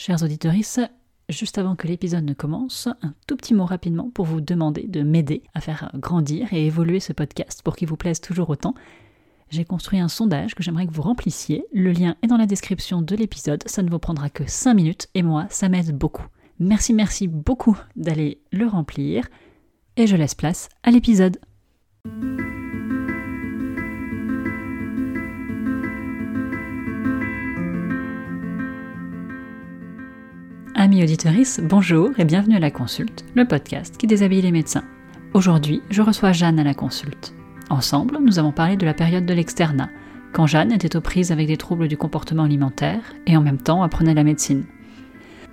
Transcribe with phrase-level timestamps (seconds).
[0.00, 0.54] chers auditeurs,
[1.28, 5.02] juste avant que l'épisode ne commence, un tout petit mot rapidement pour vous demander de
[5.02, 8.74] m'aider à faire grandir et évoluer ce podcast pour qu'il vous plaise toujours autant.
[9.50, 11.66] J'ai construit un sondage que j'aimerais que vous remplissiez.
[11.74, 13.62] Le lien est dans la description de l'épisode.
[13.66, 16.26] Ça ne vous prendra que 5 minutes et moi, ça m'aide beaucoup.
[16.58, 19.28] Merci, merci beaucoup d'aller le remplir.
[19.96, 21.38] Et je laisse place à l'épisode.
[30.90, 34.82] Amis auditeurs, bonjour et bienvenue à la consulte, le podcast qui déshabille les médecins.
[35.34, 37.32] Aujourd'hui, je reçois Jeanne à la consulte.
[37.68, 39.88] Ensemble, nous avons parlé de la période de l'externat,
[40.32, 43.84] quand Jeanne était aux prises avec des troubles du comportement alimentaire et en même temps
[43.84, 44.64] apprenait la médecine.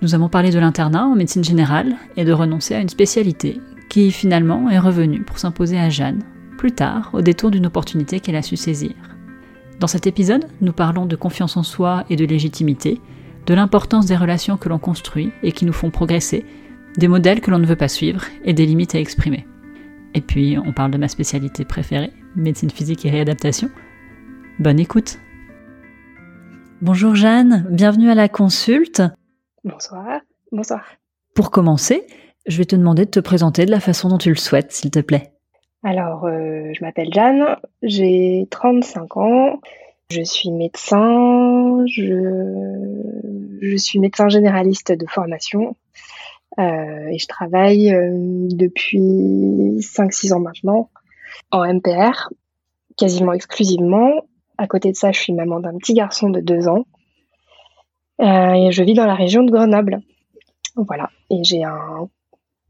[0.02, 4.10] Nous avons parlé de l'internat en médecine générale et de renoncer à une spécialité qui
[4.10, 6.24] finalement est revenue pour s'imposer à Jeanne,
[6.56, 8.96] plus tard au détour d'une opportunité qu'elle a su saisir.
[9.78, 13.00] Dans cet épisode, nous parlons de confiance en soi et de légitimité,
[13.46, 16.44] de l'importance des relations que l'on construit et qui nous font progresser,
[16.96, 19.46] des modèles que l'on ne veut pas suivre et des limites à exprimer.
[20.14, 23.70] Et puis, on parle de ma spécialité préférée, médecine physique et réadaptation.
[24.58, 25.18] Bonne écoute
[26.80, 29.02] Bonjour Jeanne, bienvenue à la consulte.
[29.64, 30.20] Bonsoir,
[30.52, 30.84] bonsoir.
[31.34, 32.06] Pour commencer,
[32.46, 34.92] je vais te demander de te présenter de la façon dont tu le souhaites, s'il
[34.92, 35.32] te plaît.
[35.82, 39.60] Alors, euh, je m'appelle Jeanne, j'ai 35 ans,
[40.10, 45.76] je suis médecin, je, suis médecin généraliste de formation
[46.58, 48.10] euh, et je travaille euh,
[48.50, 50.88] depuis 5-6 ans maintenant
[51.50, 52.30] en MPR,
[52.96, 54.24] quasiment exclusivement.
[54.56, 56.86] À côté de ça, je suis maman d'un petit garçon de 2 ans
[58.22, 60.00] euh, et je vis dans la région de Grenoble.
[60.74, 62.08] Voilà, et j'ai un,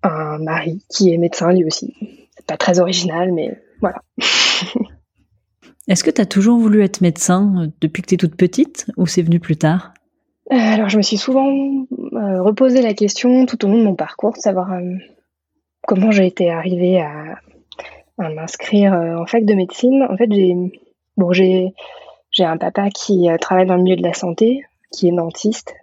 [0.03, 1.95] un mari qui est médecin lui aussi.
[2.37, 4.03] C'est pas très original, mais voilà.
[5.89, 8.87] Est-ce que tu as toujours voulu être médecin euh, depuis que tu es toute petite
[8.99, 9.95] ou c'est venu plus tard?
[10.53, 13.95] Euh, Alors, je me suis souvent euh, reposé la question tout au long de mon
[13.95, 14.71] parcours, de savoir
[15.87, 17.39] comment j'ai été arrivée à,
[18.19, 20.07] m'inscrire en fac de médecine.
[20.11, 20.55] En fait, j'ai
[21.17, 21.73] bon, j'ai
[22.41, 25.75] un papa qui travaille dans le milieu de la santé, qui est dentiste,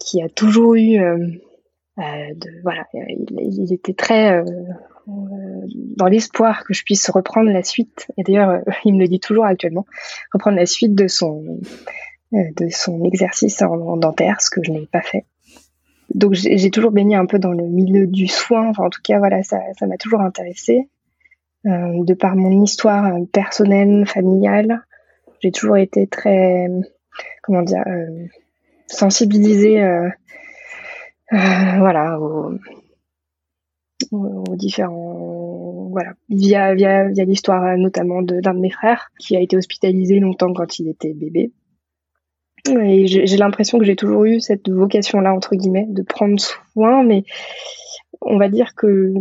[0.00, 0.98] qui a toujours eu
[1.98, 4.44] de, voilà, il, était très euh,
[5.96, 8.08] dans l'espoir que je puisse reprendre la suite.
[8.16, 9.86] Et d'ailleurs, euh, il me le dit toujours actuellement,
[10.32, 11.60] reprendre la suite de son
[12.32, 15.24] euh, de son exercice en, dentaire, ce que je n'ai pas fait.
[16.14, 18.68] Donc j'ai toujours baigné un peu dans le milieu du soin.
[18.68, 20.88] Enfin, en tout cas, voilà, ça m'a toujours intéressé.
[21.66, 24.82] Euh, de par mon histoire personnelle, familiale,
[25.40, 26.68] j'ai toujours été très,
[27.42, 28.26] comment dire, euh,
[28.86, 30.08] sensibilisée, euh,
[31.30, 32.54] voilà, au,
[34.12, 39.40] aux différents voilà via via via l'histoire euh, notamment d'un de, mes frères qui a
[39.40, 41.52] été hospitalisé longtemps quand il était bébé.
[42.68, 47.02] Et j'ai l'impression que j'ai toujours eu cette vocation là entre guillemets de prendre soin
[47.02, 47.24] mais
[48.20, 49.14] on va dire que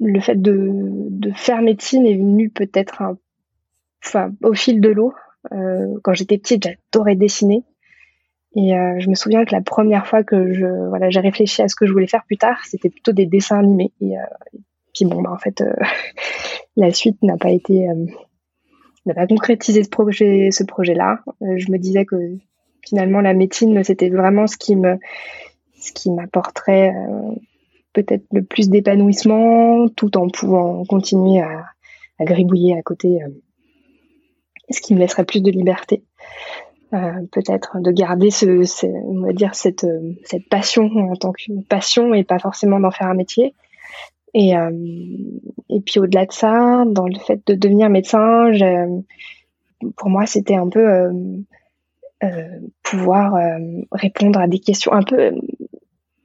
[0.00, 0.68] le fait de,
[1.08, 3.02] de faire médecine est venu peut-être
[4.04, 5.14] enfin au fil de l'eau.
[5.52, 7.64] Euh, quand j'étais petite j'adorais dessiner
[8.54, 11.68] et euh, je me souviens que la première fois que je voilà j'ai réfléchi à
[11.68, 13.92] ce que je voulais faire plus tard, c'était plutôt des dessins animés.
[14.00, 14.22] Et, euh,
[14.94, 15.72] puis bon, bah, en fait, euh,
[16.76, 17.86] la suite n'a pas été
[19.06, 21.20] n'a pas concrétisé ce projet ce projet-là.
[21.40, 22.16] je me disais que
[22.86, 24.98] finalement la médecine c'était vraiment ce qui me
[25.80, 26.92] ce qui m'apporterait
[27.94, 31.64] peut-être le plus d'épanouissement, tout en pouvant continuer à,
[32.18, 33.18] à gribouiller à côté,
[34.70, 36.04] ce qui me laisserait plus de liberté.
[36.94, 41.62] Euh, peut-être de garder ce, on va dire cette euh, cette passion en tant que
[41.66, 43.54] passion et pas forcément d'en faire un métier.
[44.34, 44.70] Et euh,
[45.70, 48.50] et puis au-delà de ça, dans le fait de devenir médecin,
[49.96, 51.10] pour moi c'était un peu
[52.82, 53.38] pouvoir
[53.90, 55.32] répondre à des questions un peu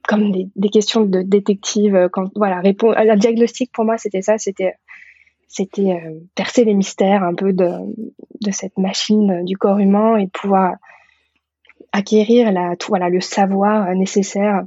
[0.06, 4.74] comme des, questions de détective quand voilà répondre un diagnostic pour moi c'était ça c'était
[5.48, 7.70] c'était euh, percer les mystères un peu de,
[8.42, 10.74] de cette machine du corps humain et pouvoir
[11.92, 14.64] acquérir la, tout, voilà, le savoir nécessaire.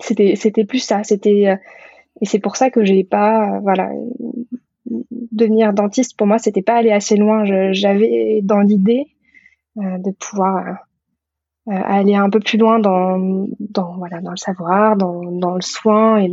[0.00, 1.02] C'était, plus ça.
[1.02, 1.56] C'était, euh,
[2.20, 3.90] et c'est pour ça que j'ai pas, voilà,
[5.32, 7.44] devenir dentiste pour moi, c'était pas aller assez loin.
[7.72, 9.08] j'avais dans l'idée
[9.78, 10.86] euh, de pouvoir
[11.66, 16.20] aller un peu plus loin dans, dans, voilà, dans le savoir, dans, dans le soin
[16.20, 16.30] et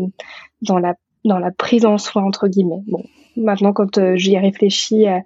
[0.62, 0.96] dans la,
[1.26, 2.82] dans la prise en soin entre guillemets.
[2.88, 3.04] Bon,
[3.38, 5.20] Maintenant, quand euh, j'y réfléchis euh,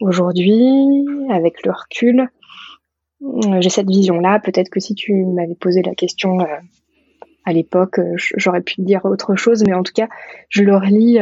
[0.00, 2.28] aujourd'hui, avec le recul,
[3.22, 4.38] euh, j'ai cette vision-là.
[4.38, 6.38] Peut-être que si tu m'avais posé la question
[7.44, 10.08] à l'époque, j'aurais pu te dire autre chose, mais en tout cas,
[10.50, 11.18] je le relis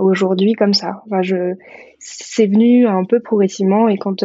[0.00, 1.02] aujourd'hui comme ça.
[1.98, 4.22] C'est venu un peu progressivement et quand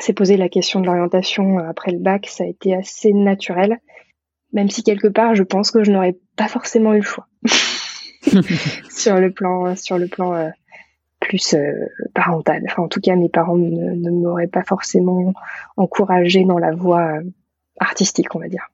[0.00, 3.78] s'est posé la question de l'orientation après le bac, ça a été assez naturel,
[4.52, 7.28] même si quelque part, je pense que je n'aurais pas forcément eu le choix
[8.90, 10.48] sur le plan, sur le plan euh,
[11.20, 11.72] plus euh,
[12.14, 12.62] parental.
[12.68, 15.32] Enfin, en tout cas, mes parents ne, ne m'auraient pas forcément
[15.76, 17.22] encouragé dans la voie euh,
[17.80, 18.68] artistique, on va dire.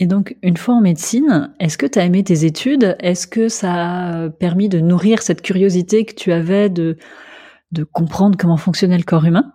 [0.00, 2.96] Et donc, une fois en médecine, est-ce que tu as aimé tes études?
[3.00, 6.96] Est-ce que ça a permis de nourrir cette curiosité que tu avais de,
[7.72, 9.54] de comprendre comment fonctionnait le corps humain?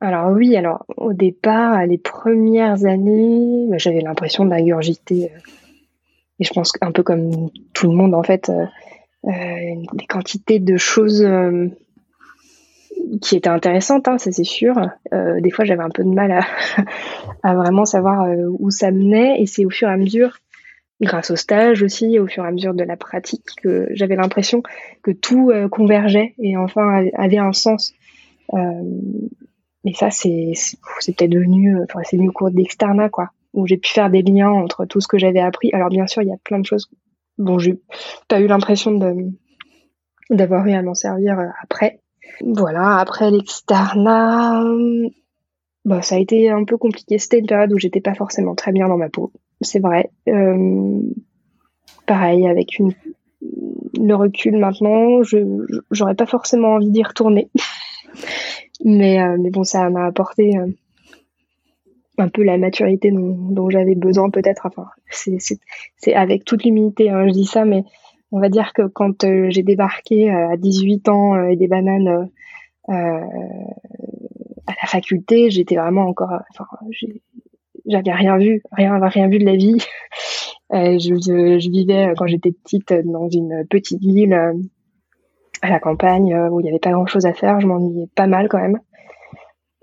[0.00, 5.30] Alors oui, alors au départ, les premières années, bah, j'avais l'impression d'ingurgiter,
[6.38, 8.66] et je pense un peu comme tout le monde en fait, euh,
[9.26, 11.26] euh, des quantités de choses
[13.20, 14.74] qui étaient intéressantes, hein, ça c'est sûr.
[15.12, 16.46] des fois, j'avais un peu de mal à,
[17.42, 18.28] à vraiment savoir
[18.58, 20.38] où ça menait, et c'est au fur et à mesure,
[21.00, 24.62] grâce au stage aussi, au fur et à mesure de la pratique, que j'avais l'impression
[25.02, 27.94] que tout convergeait et enfin avait un sens.
[29.86, 30.52] Mais ça, c'est
[31.06, 34.50] peut-être devenu, euh, c'est venu au cours d'externat, quoi, où j'ai pu faire des liens
[34.50, 35.70] entre tout ce que j'avais appris.
[35.72, 36.88] Alors, bien sûr, il y a plein de choses
[37.38, 37.80] dont j'ai
[38.28, 38.92] pas eu l'impression
[40.30, 42.00] d'avoir eu à m'en servir euh, après.
[42.42, 44.62] Voilà, après l'externat,
[45.84, 47.18] bah, ça a été un peu compliqué.
[47.18, 49.32] C'était une période où j'étais pas forcément très bien dans ma peau,
[49.62, 50.10] c'est vrai.
[50.28, 51.00] Euh,
[52.06, 52.78] pareil, avec
[53.98, 55.38] le recul maintenant, je
[55.90, 57.50] j'aurais pas forcément envie d'y retourner.
[58.84, 60.66] Mais, euh, mais bon, ça m'a apporté euh,
[62.18, 64.66] un peu la maturité dont, j'avais besoin peut-être.
[64.66, 67.84] Enfin, c'est avec toute l'humilité, hein, je dis ça, mais
[68.32, 72.28] on va dire que quand euh, j'ai débarqué à 18 ans et des bananes
[72.88, 73.22] à
[74.66, 76.66] la faculté, j'étais vraiment encore, enfin,
[77.86, 79.78] j'avais rien vu, rien, rien vu de la vie.
[80.72, 84.36] je, je, vivais quand j'étais petite dans une petite ville
[85.62, 87.60] à la campagne euh, où il n'y avait pas grand chose à faire.
[87.60, 88.78] Je m'ennuyais pas mal quand même.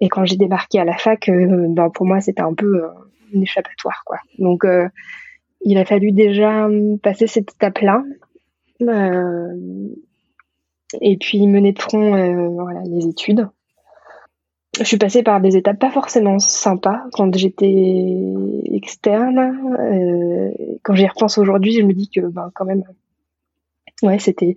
[0.04, 2.90] Et quand j'ai débarqué à la fac, euh, ben pour moi c'était un peu euh,
[3.32, 4.18] une échappatoire quoi.
[4.38, 4.66] Donc
[5.62, 6.68] il a fallu déjà
[7.02, 8.04] passer cette étape-là.
[11.00, 12.16] et puis mener de front
[12.84, 13.48] les études.
[14.78, 18.18] Je suis passée par des étapes pas forcément sympas quand j'étais
[18.74, 19.58] externe.
[20.82, 22.84] quand j'y repense aujourd'hui, je me dis que ben, quand même
[24.04, 24.56] ouais, c'était.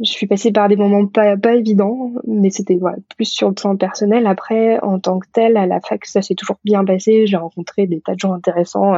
[0.00, 2.78] Je suis passée par des moments pas, pas évidents, mais c'était
[3.16, 4.26] plus sur le plan personnel.
[4.26, 7.26] Après, en tant que tel, à la fac, ça s'est toujours bien passé.
[7.26, 8.94] J'ai rencontré des tas de gens intéressants.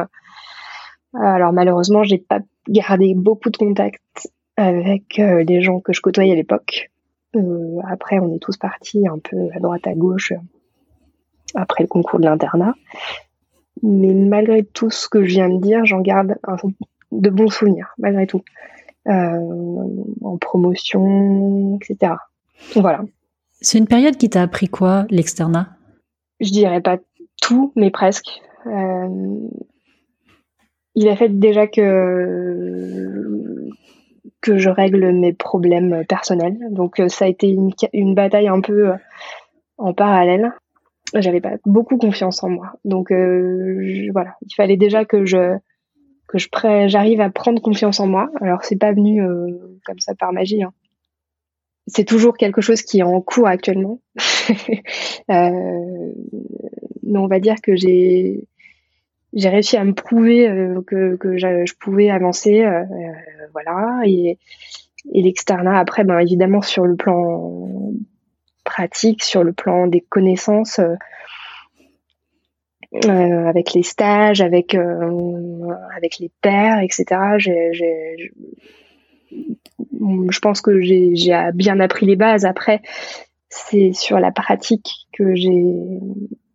[1.13, 6.33] Alors malheureusement, j'ai pas gardé beaucoup de contacts avec euh, les gens que je côtoyais
[6.33, 6.91] à l'époque.
[7.35, 10.39] Euh, après, on est tous partis un peu à droite à gauche euh,
[11.55, 12.73] après le concours de l'internat.
[13.83, 16.35] Mais malgré tout ce que je viens de dire, j'en garde
[17.11, 18.41] de bons souvenirs, malgré tout.
[19.07, 22.15] Euh, en promotion, etc.
[22.75, 23.03] Voilà.
[23.61, 25.69] C'est une période qui t'a appris quoi, l'externat?
[26.41, 26.97] Je dirais pas
[27.41, 28.41] tout, mais presque.
[28.65, 29.47] Euh,
[30.95, 33.69] il a fait déjà que
[34.41, 36.57] que je règle mes problèmes personnels.
[36.71, 38.91] Donc euh, ça a été une, une bataille un peu
[39.77, 40.51] en parallèle.
[41.13, 42.73] J'avais pas beaucoup confiance en moi.
[42.83, 45.55] Donc voilà, il fallait déjà que je
[46.27, 46.47] que je
[46.87, 48.29] j'arrive à prendre confiance en moi.
[48.41, 50.63] Alors c'est pas venu euh, comme ça par magie.
[50.63, 50.73] Hein.
[51.87, 54.01] C'est toujours quelque chose qui est en cours actuellement.
[55.29, 56.13] euh,
[57.03, 58.47] mais on va dire que j'ai
[59.33, 62.83] j'ai réussi à me prouver euh, que, que je pouvais avancer, euh,
[63.53, 64.01] voilà.
[64.05, 64.37] Et,
[65.13, 67.93] et l'externat après, ben évidemment sur le plan
[68.63, 70.81] pratique, sur le plan des connaissances
[72.93, 77.05] euh, avec les stages, avec euh, avec les pairs, etc.
[77.39, 78.29] je
[80.39, 81.13] pense que j'ai
[81.53, 82.45] bien appris les bases.
[82.45, 82.81] Après,
[83.49, 85.75] c'est sur la pratique que j'ai,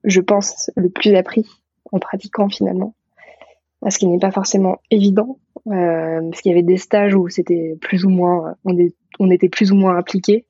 [0.05, 1.47] je pense, le plus appris
[1.91, 2.95] en pratiquant finalement,
[3.89, 7.77] ce qui n'est pas forcément évident, euh, parce qu'il y avait des stages où c'était
[7.81, 8.75] plus ou moins, on,
[9.19, 10.47] on était plus ou moins impliqué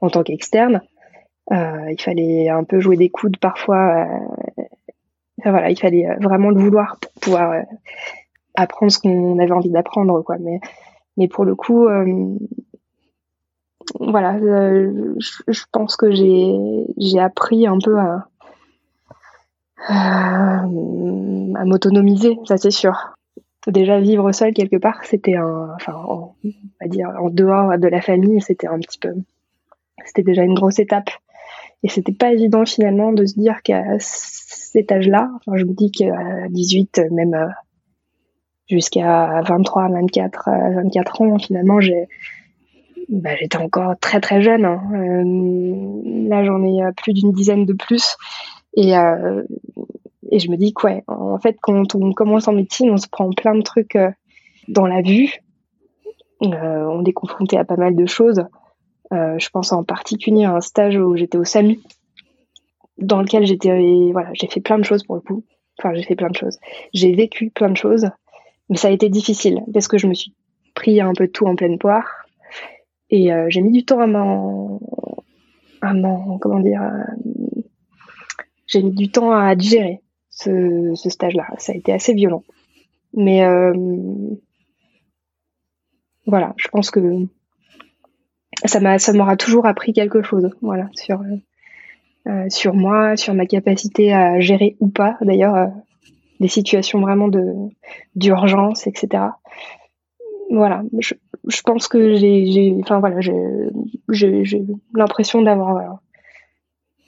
[0.00, 0.82] en tant qu'externe.
[1.52, 4.06] Euh, il fallait un peu jouer des coudes parfois.
[4.06, 4.62] Euh,
[5.44, 7.64] voilà, il fallait euh, vraiment le vouloir pour pouvoir
[8.54, 10.36] apprendre ce qu'on avait envie d'apprendre, quoi.
[10.38, 10.60] Mais,
[11.16, 11.88] mais pour le coup,
[13.98, 17.98] voilà, je, pense que j'ai, appris un peu
[19.88, 20.64] à,
[21.64, 23.16] m'autonomiser, ça c'est sûr.
[23.66, 26.32] Déjà vivre seul quelque part, c'était un, enfin,
[26.86, 29.14] dire en dehors de la famille, c'était un petit peu,
[30.04, 31.10] c'était déjà une grosse étape.
[31.82, 36.48] Et c'était pas évident finalement de se dire qu'à cet âge-là, je me dis qu'à
[36.50, 37.48] 18, même euh,
[38.68, 41.78] jusqu'à 23, 24, 24 ans, finalement,
[43.08, 44.64] bah, j'étais encore très très jeune.
[44.64, 44.80] Hein.
[46.28, 48.16] là, j'en ai plus d'une dizaine de plus.
[48.76, 52.98] Et, et je me dis que, ouais, en fait, quand on commence en médecine, on
[52.98, 53.98] se prend plein de trucs
[54.68, 55.40] dans la vue.
[56.42, 58.44] on est confronté à pas mal de choses.
[59.12, 61.80] Je pense en particulier à un stage où j'étais au SAMU,
[62.98, 63.70] dans lequel j'étais,
[64.12, 65.44] voilà, j'ai fait plein de choses pour le coup.
[65.78, 66.58] Enfin, j'ai fait plein de choses.
[66.92, 68.06] J'ai vécu plein de choses,
[68.68, 70.34] mais ça a été difficile parce que je me suis
[70.74, 72.26] pris un peu tout en pleine poire
[73.08, 74.80] et euh, j'ai mis du temps à m'en,
[75.80, 77.62] à m'en, comment dire, euh,
[78.66, 81.46] j'ai mis du temps à digérer ce, ce stage-là.
[81.58, 82.44] Ça a été assez violent,
[83.14, 83.72] mais euh,
[86.26, 87.26] voilà, je pense que
[88.64, 91.22] ça m'a, ça m'aura toujours appris quelque chose, voilà, sur
[92.26, 95.66] euh, sur moi, sur ma capacité à gérer ou pas, d'ailleurs, euh,
[96.38, 97.42] des situations vraiment de
[98.14, 99.24] d'urgence, etc.
[100.50, 101.14] Voilà, je,
[101.48, 103.32] je pense que j'ai, enfin voilà, j'ai
[104.94, 106.00] l'impression d'avoir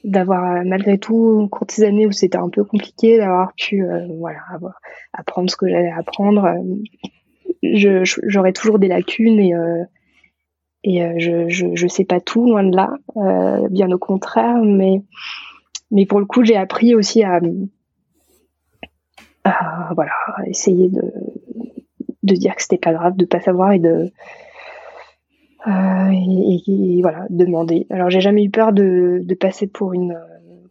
[0.04, 3.84] d'avoir euh, malgré tout courtisé années où c'était un peu compliqué d'avoir pu
[4.18, 4.40] voilà
[5.12, 6.48] apprendre ce que j'allais apprendre
[7.62, 9.54] j'aurais toujours des lacunes et
[10.84, 14.56] et euh, je, je, je sais pas tout loin de là, euh, bien au contraire,
[14.62, 15.02] mais
[15.90, 17.40] mais pour le coup j'ai appris aussi à,
[19.44, 20.12] à voilà
[20.46, 21.02] essayer de
[22.22, 24.10] de dire que c'était pas grave de pas savoir et de
[25.66, 27.86] euh, et, voilà demander.
[27.90, 30.18] Alors j'ai jamais eu peur de, de passer pour une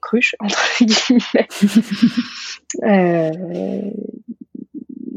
[0.01, 1.47] cruche entre guillemets.
[2.83, 3.91] euh,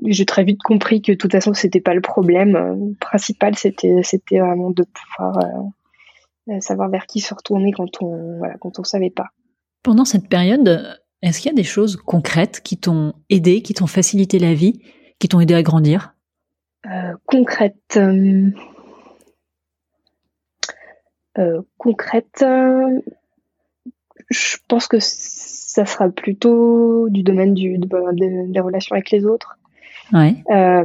[0.05, 4.03] j'ai très vite compris que de toute façon c'était pas le problème le principal c'était
[4.03, 5.39] c'était vraiment de pouvoir
[6.49, 9.29] euh, savoir vers qui se retourner quand on voilà quand on savait pas
[9.83, 13.87] pendant cette période est-ce qu'il y a des choses concrètes qui t'ont aidé qui t'ont
[13.87, 14.81] facilité la vie
[15.19, 16.15] qui t'ont aidé à grandir?
[16.87, 18.51] Euh, concrètes euh,
[21.39, 22.45] euh concrète
[24.31, 29.59] je pense que ça sera plutôt du domaine du, des relations avec les autres.
[30.51, 30.85] Euh,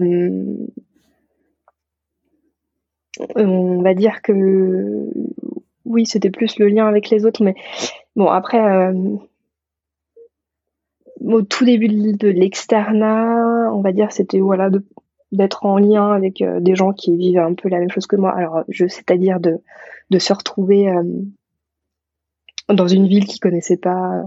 [3.35, 5.09] on va dire que
[5.85, 7.55] oui, c'était plus le lien avec les autres, mais
[8.15, 9.15] bon, après, euh,
[11.21, 14.69] au tout début de l'externat, on va dire, c'était voilà,
[15.31, 18.15] d'être en lien avec euh, des gens qui vivent un peu la même chose que
[18.15, 18.31] moi.
[18.35, 19.57] Alors, je, c'est-à-dire de,
[20.11, 20.89] de se retrouver
[22.69, 24.23] dans une ville qui connaissait pas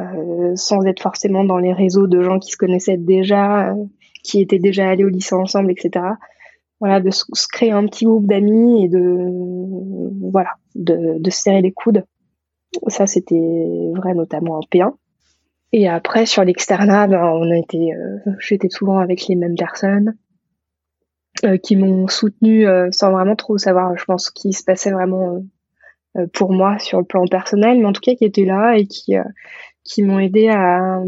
[0.00, 3.84] euh, sans être forcément dans les réseaux de gens qui se connaissaient déjà, euh,
[4.24, 6.04] qui étaient déjà allés au lycée ensemble, etc.
[6.80, 11.72] Voilà, de se, créer un petit groupe d'amis et de voilà, de, se serrer les
[11.72, 12.04] coudes.
[12.88, 14.94] Ça, c'était vrai notamment en P1.
[15.72, 20.16] Et après, sur l'externat, ben, on a été, euh, j'étais souvent avec les mêmes personnes
[21.62, 25.42] qui m'ont soutenu sans vraiment trop savoir, je pense, ce qui se passait vraiment
[26.32, 29.16] pour moi sur le plan personnel, mais en tout cas qui étaient là et qui
[29.84, 31.02] qui m'ont aidé à,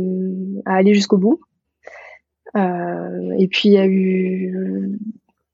[0.67, 1.41] à aller jusqu'au bout.
[2.57, 4.99] Euh, et puis il y a eu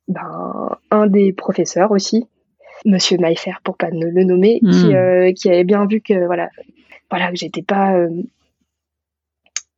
[0.08, 2.26] ben, un des professeurs aussi,
[2.84, 4.94] Monsieur Maïfer pour pas le nommer, qui, hmm.
[4.94, 6.50] euh, qui avait bien vu que voilà,
[7.10, 8.10] voilà que j'étais pas, euh,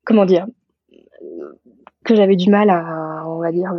[0.05, 0.47] comment dire,
[2.05, 3.73] que j'avais du mal à, on va dire,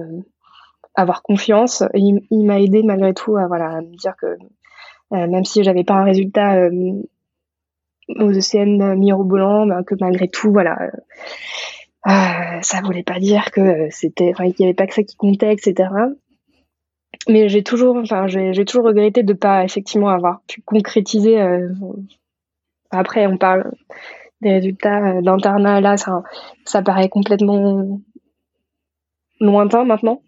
[0.96, 1.84] avoir confiance.
[1.94, 4.38] Et il, il m'a aidé malgré tout à voilà à me dire que
[5.12, 6.68] même si j'avais pas un résultat
[8.10, 10.92] aux ECN mirobolants, ben, que malgré tout, voilà, euh,
[12.08, 15.16] euh, ça voulait pas dire que c'était, enfin, qu'il y avait pas que ça qui
[15.16, 15.90] comptait, etc.
[17.28, 21.42] Mais j'ai toujours, enfin, j'ai toujours regretté de pas effectivement avoir pu concrétiser.
[21.42, 21.70] Euh,
[22.92, 23.72] après, on parle
[24.42, 26.22] des résultats d'internat, là, ça,
[26.66, 28.00] ça paraît complètement
[29.40, 30.22] lointain maintenant,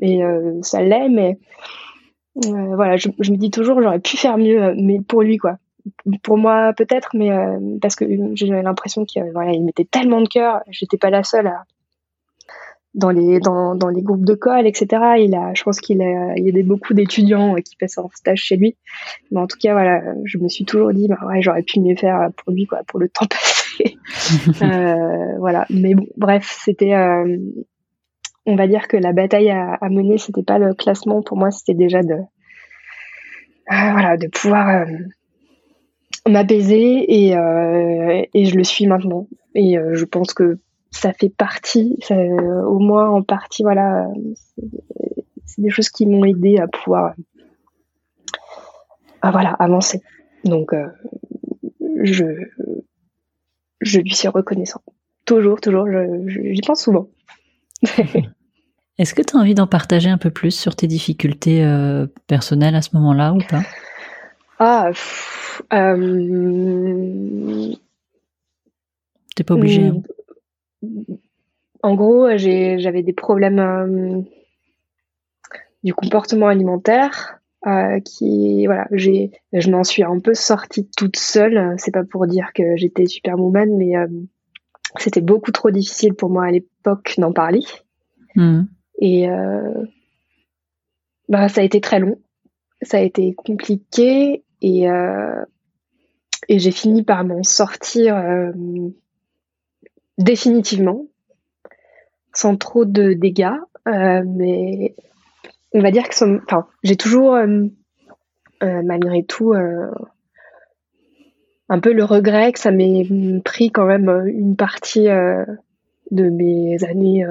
[0.00, 0.20] et
[0.62, 1.38] ça l'est, mais
[2.34, 5.58] voilà, je, je, me dis toujours, j'aurais pu faire mieux, mais pour lui, quoi
[6.22, 10.28] pour moi peut-être, mais euh, parce que j'ai l'impression qu'il voilà, il mettait tellement de
[10.28, 10.60] cœur.
[10.68, 11.64] J'étais pas la seule à,
[12.96, 14.86] dans les dans, dans les groupes de colle, etc.
[15.18, 18.40] Il a, je pense qu'il a, il y a beaucoup d'étudiants qui passent en stage
[18.40, 18.76] chez lui.
[19.30, 21.94] Mais en tout cas, voilà, je me suis toujours dit, bah ouais, j'aurais pu mieux
[21.94, 23.98] faire pour lui, quoi, pour le temps passé.
[24.62, 25.66] euh, voilà.
[25.70, 27.36] Mais bon, bref, c'était, euh,
[28.46, 31.22] on va dire que la bataille à, à mener, c'était pas le classement.
[31.22, 32.24] Pour moi, c'était déjà de, euh,
[33.68, 34.86] voilà, de pouvoir
[36.28, 39.28] m'apaiser et, euh, et je le suis maintenant.
[39.54, 40.58] Et euh, je pense que
[40.90, 44.08] ça fait partie, ça, au moins en partie, voilà,
[45.44, 47.14] c'est des choses qui m'ont aidé à pouvoir,
[49.22, 50.00] voilà, avancer.
[50.44, 50.86] Donc, euh,
[52.02, 52.24] je,
[53.80, 54.80] je lui suis reconnaissant.
[55.26, 55.86] Toujours, toujours,
[56.26, 57.08] j'y pense souvent.
[58.98, 62.74] Est-ce que tu as envie d'en partager un peu plus sur tes difficultés euh, personnelles
[62.74, 63.60] à ce moment-là ou pas?
[64.58, 64.90] Ah,
[65.72, 67.72] euh...
[69.34, 69.86] t'es pas obligé.
[69.86, 70.02] Hein.
[71.82, 74.20] En gros, j'avais des problèmes euh,
[75.84, 77.38] du comportement alimentaire.
[77.66, 82.28] Euh, qui voilà j'ai je m'en suis un peu sortie toute seule c'est pas pour
[82.28, 83.94] dire que j'étais superwoman mais
[84.98, 87.62] c'était beaucoup trop difficile pour moi à l'époque d'en parler
[88.36, 88.62] mmh.
[88.98, 89.84] Et euh,
[91.28, 92.18] bah, ça a été très long,
[92.82, 95.44] ça a été compliqué et, euh,
[96.48, 98.52] et j'ai fini par m'en sortir euh,
[100.18, 101.06] définitivement,
[102.32, 103.58] sans trop de dégâts.
[103.86, 104.94] mais
[105.72, 106.14] on va dire que
[106.82, 107.36] j'ai toujours,
[108.62, 109.52] malgré tout,
[111.68, 113.06] un peu le regret que ça m'ait
[113.44, 117.26] pris quand même une partie de mes années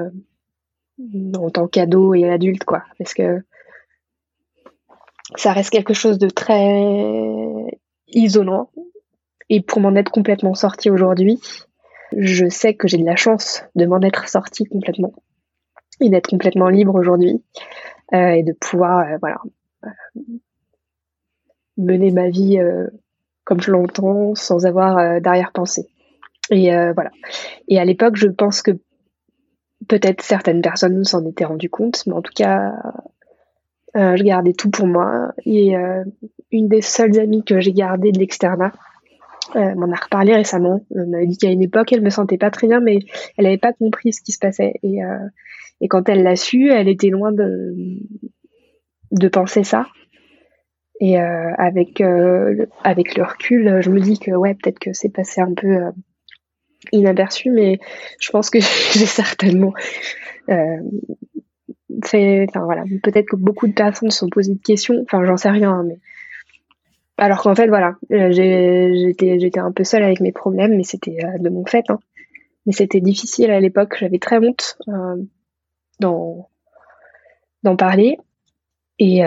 [1.34, 2.84] en tant qu'ado et adulte, quoi.
[2.98, 3.42] Parce que
[5.36, 6.82] ça reste quelque chose de très
[8.08, 8.70] isolant.
[9.48, 11.40] Et pour m'en être complètement sortie aujourd'hui,
[12.16, 15.12] je sais que j'ai de la chance de m'en être sortie complètement
[16.00, 17.42] et d'être complètement libre aujourd'hui
[18.14, 19.38] euh, et de pouvoir, euh, voilà,
[19.84, 20.20] euh,
[21.76, 22.58] mener ma vie
[23.44, 25.86] comme je l'entends sans avoir d'arrière-pensée.
[26.50, 27.10] Et voilà.
[27.68, 28.70] Et à l'époque, je pense que
[29.88, 32.90] peut-être certaines personnes s'en étaient rendues compte, mais en tout cas, euh,
[33.96, 35.32] je gardais tout pour moi.
[35.44, 36.04] Et euh,
[36.50, 38.72] une des seules amies que j'ai gardées de l'externat
[39.54, 40.84] euh, m'en a reparlé récemment.
[40.94, 42.98] Elle m'avait dit qu'à une époque, elle me sentait pas très bien, mais
[43.36, 44.74] elle n'avait pas compris ce qui se passait.
[44.82, 44.98] Et,
[45.80, 49.86] et quand elle l'a su, elle était loin de, penser ça.
[51.00, 52.02] Et avec,
[52.82, 55.78] avec le recul, je me dis que ouais, peut-être que c'est passé un peu
[56.92, 57.78] inaperçu, mais
[58.20, 58.58] je pense que
[58.92, 59.72] j'ai certainement
[62.04, 62.46] fait.
[62.48, 65.02] Enfin voilà, peut-être que beaucoup de personnes se sont posées de questions.
[65.02, 65.98] Enfin, j'en sais rien, mais
[67.18, 71.38] alors qu'en fait, voilà, euh, j'étais un peu seule avec mes problèmes, mais c'était euh,
[71.38, 71.84] de mon fait.
[71.88, 71.98] Hein.
[72.66, 73.96] Mais c'était difficile à l'époque.
[73.98, 75.16] J'avais très honte euh,
[76.00, 78.18] d'en parler.
[78.98, 79.22] Et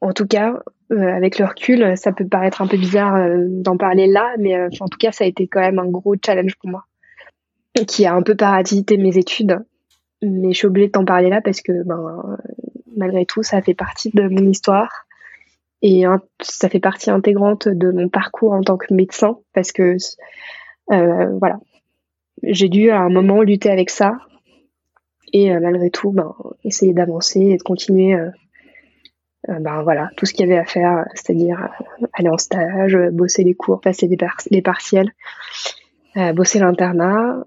[0.00, 3.18] en tout cas, avec le recul, ça peut paraître un peu bizarre
[3.48, 6.56] d'en parler là, mais en tout cas, ça a été quand même un gros challenge
[6.56, 6.84] pour moi,
[7.86, 9.64] qui a un peu parasité mes études.
[10.28, 12.38] Mais je suis obligée de t'en parler là parce que, ben,
[12.96, 15.06] malgré tout, ça fait partie de mon histoire
[15.82, 16.04] et
[16.40, 19.96] ça fait partie intégrante de mon parcours en tant que médecin parce que,
[20.88, 21.60] voilà,
[22.42, 24.18] j'ai dû à un moment lutter avec ça
[25.32, 26.34] et malgré tout, ben,
[26.64, 28.16] essayer d'avancer et de continuer
[29.48, 31.68] euh, ben voilà, tout ce qu'il y avait à faire, c'est-à-dire
[32.02, 35.12] euh, aller en stage, bosser les cours, passer les, partiels,
[36.16, 37.44] euh, bosser l'internat,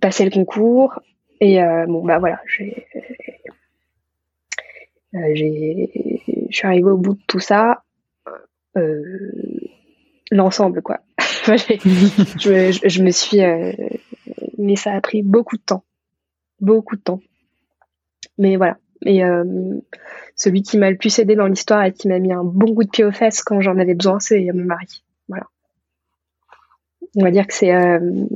[0.00, 0.98] passer le concours.
[1.44, 2.86] Et bon, bah voilà, j'ai,
[5.34, 5.90] j'ai,
[6.48, 7.82] je suis arrivée au bout de tout ça,
[10.30, 11.00] l'ensemble quoi.
[11.18, 13.40] je, me suis,
[14.56, 15.82] mais ça a pris beaucoup de temps,
[16.60, 17.20] beaucoup de temps.
[18.38, 19.80] Mais voilà, et euh,
[20.36, 22.84] celui qui m'a le plus aidé dans l'histoire et qui m'a mis un bon coup
[22.84, 25.04] de pied aux fesses quand j'en avais besoin, c'est mon mari.
[25.28, 25.46] Voilà.
[27.16, 28.26] On va dire que c'est euh,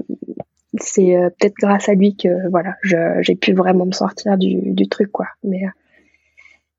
[0.80, 2.74] c'est euh, peut-être grâce à lui que voilà,
[3.20, 5.26] j'ai pu vraiment me sortir du, du truc quoi.
[5.42, 5.62] Mais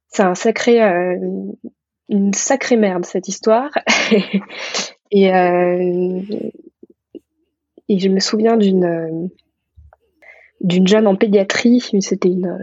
[0.09, 0.79] c'est un sacré
[2.09, 3.71] une sacrée merde cette histoire.
[5.11, 5.27] et
[7.89, 9.29] et je me souviens d'une
[10.61, 12.57] d'une jeune en pédiatrie, c'était une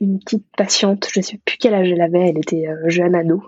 [0.00, 3.42] une petite patiente, je sais plus quel âge elle avait, elle était euh, jeune ado.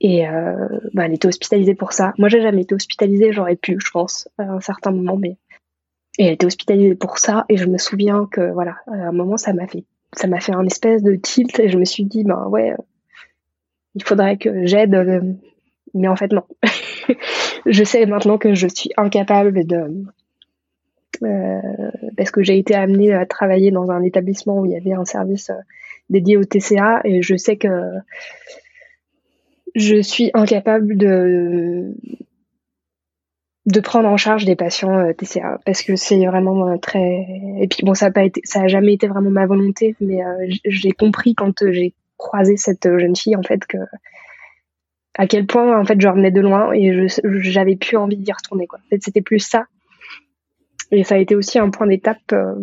[0.00, 2.12] Et euh, bah, elle était hospitalisée pour ça.
[2.18, 5.36] Moi, j'ai jamais été hospitalisée, j'aurais pu, je pense, à un certain moment, mais
[6.18, 7.44] et elle était hospitalisée pour ça.
[7.48, 10.54] Et je me souviens que voilà, à un moment, ça m'a fait, ça m'a fait
[10.54, 12.74] un espèce de tilt et je me suis dit, ben ouais,
[13.94, 14.96] il faudrait que j'aide,
[15.94, 16.44] mais en fait non.
[17.66, 20.04] je sais maintenant que je suis incapable de
[21.22, 21.60] euh,
[22.16, 25.04] parce que j'ai été amenée à travailler dans un établissement où il y avait un
[25.04, 25.60] service euh,
[26.10, 27.68] dédié au TCA et je sais que
[29.74, 31.94] je suis incapable de
[33.66, 37.26] de prendre en charge des patients euh, TCA parce que c'est vraiment très
[37.60, 40.20] et puis bon ça a pas été ça a jamais été vraiment ma volonté mais
[40.66, 43.78] j'ai compris quand j'ai croisé cette jeune fille en fait que
[45.16, 48.66] à quel point en fait je revenais de loin et j'avais plus envie d'y retourner
[48.66, 49.66] quoi en fait c'était plus ça
[50.90, 52.54] et ça a été aussi un point d'étape euh,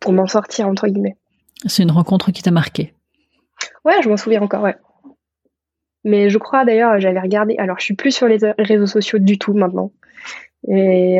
[0.00, 1.16] pour m'en sortir, entre guillemets.
[1.66, 2.92] C'est une rencontre qui t'a marqué
[3.84, 4.76] Ouais, je m'en souviens encore, ouais.
[6.04, 7.56] Mais je crois d'ailleurs, j'avais regardé.
[7.58, 9.92] Alors, je suis plus sur les réseaux sociaux du tout maintenant.
[10.68, 11.18] Et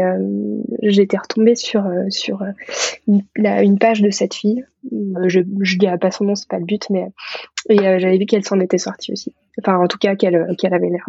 [0.83, 2.45] j'étais retombée sur sur
[3.09, 4.64] une, une, page de cette fille.
[5.27, 7.09] Je je dirais pas son nom, c'est pas le but, mais
[7.68, 9.35] et j'avais vu qu'elle s'en était sortie aussi.
[9.59, 11.05] Enfin, en tout cas, qu'elle qu'elle avait l'air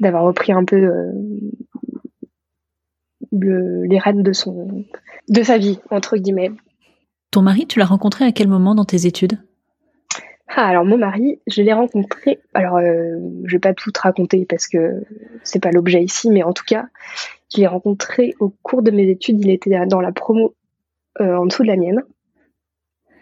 [0.00, 0.76] d'avoir repris un peu
[3.32, 4.84] le, les rênes de son
[5.28, 6.50] de sa vie entre guillemets.
[7.30, 9.38] Ton mari, tu l'as rencontré à quel moment dans tes études?
[10.56, 12.40] Ah, alors mon mari, je l'ai rencontré.
[12.54, 15.04] Alors, euh, je vais pas tout te raconter parce que
[15.44, 16.86] c'est pas l'objet ici, mais en tout cas,
[17.54, 19.40] je l'ai rencontré au cours de mes études.
[19.40, 20.54] Il était dans la promo
[21.20, 22.02] euh, en dessous de la mienne.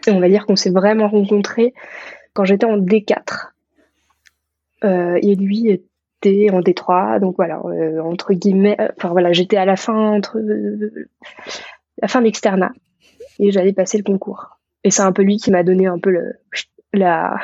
[0.07, 1.73] Et on va dire qu'on s'est vraiment rencontré
[2.33, 3.51] quand j'étais en D4.
[4.83, 8.77] Euh, et lui était en D3, donc voilà, euh, entre guillemets.
[8.97, 10.39] Enfin voilà, j'étais à la fin entre
[12.01, 12.71] la fin d'externat
[13.39, 14.59] et j'allais passer le concours.
[14.83, 16.35] Et c'est un peu lui qui m'a donné un peu le
[16.93, 17.35] la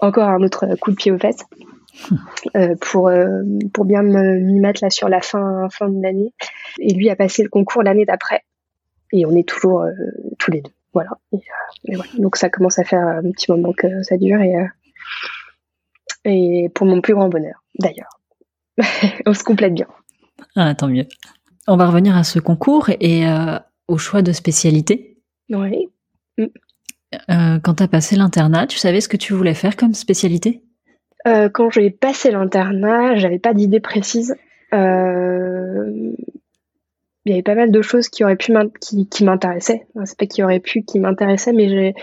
[0.00, 1.44] encore un autre coup de pied aux fesses
[2.56, 6.34] euh, pour euh, pour bien m'y mettre là sur la fin fin de l'année.
[6.80, 8.42] Et lui a passé le concours l'année d'après
[9.12, 9.92] et on est toujours euh,
[10.38, 10.72] tous les deux.
[10.92, 11.10] Voilà.
[12.18, 14.54] Donc ça commence à faire un petit moment que ça dure et
[16.24, 18.20] et pour mon plus grand bonheur d'ailleurs.
[19.26, 19.86] on se complète bien.
[20.56, 21.06] Ah, tant mieux.
[21.68, 23.24] On va revenir à ce concours et
[23.88, 25.18] au choix de spécialité.
[25.50, 25.88] Oui.
[27.30, 30.62] Euh, quand tu as passé l'internat, tu savais ce que tu voulais faire comme spécialité?
[31.26, 34.34] Euh, Quand j'ai passé l'internat, j'avais pas d'idée précise.
[34.74, 36.12] Euh,
[37.24, 39.86] il y avait pas mal de choses qui auraient pu qui, m'intéressaient.
[40.04, 40.26] C'est pas
[40.58, 41.94] pu, qui mais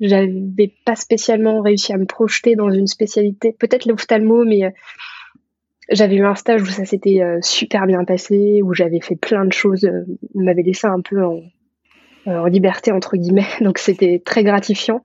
[0.00, 3.56] j'avais pas spécialement réussi à me projeter dans une spécialité.
[3.58, 4.72] Peut-être l'ophtalmo, mais
[5.90, 9.52] j'avais eu un stage où ça s'était super bien passé, où j'avais fait plein de
[9.52, 9.90] choses.
[10.36, 11.40] On m'avait laissé un peu en,
[12.36, 15.02] en liberté entre guillemets, donc c'était très gratifiant.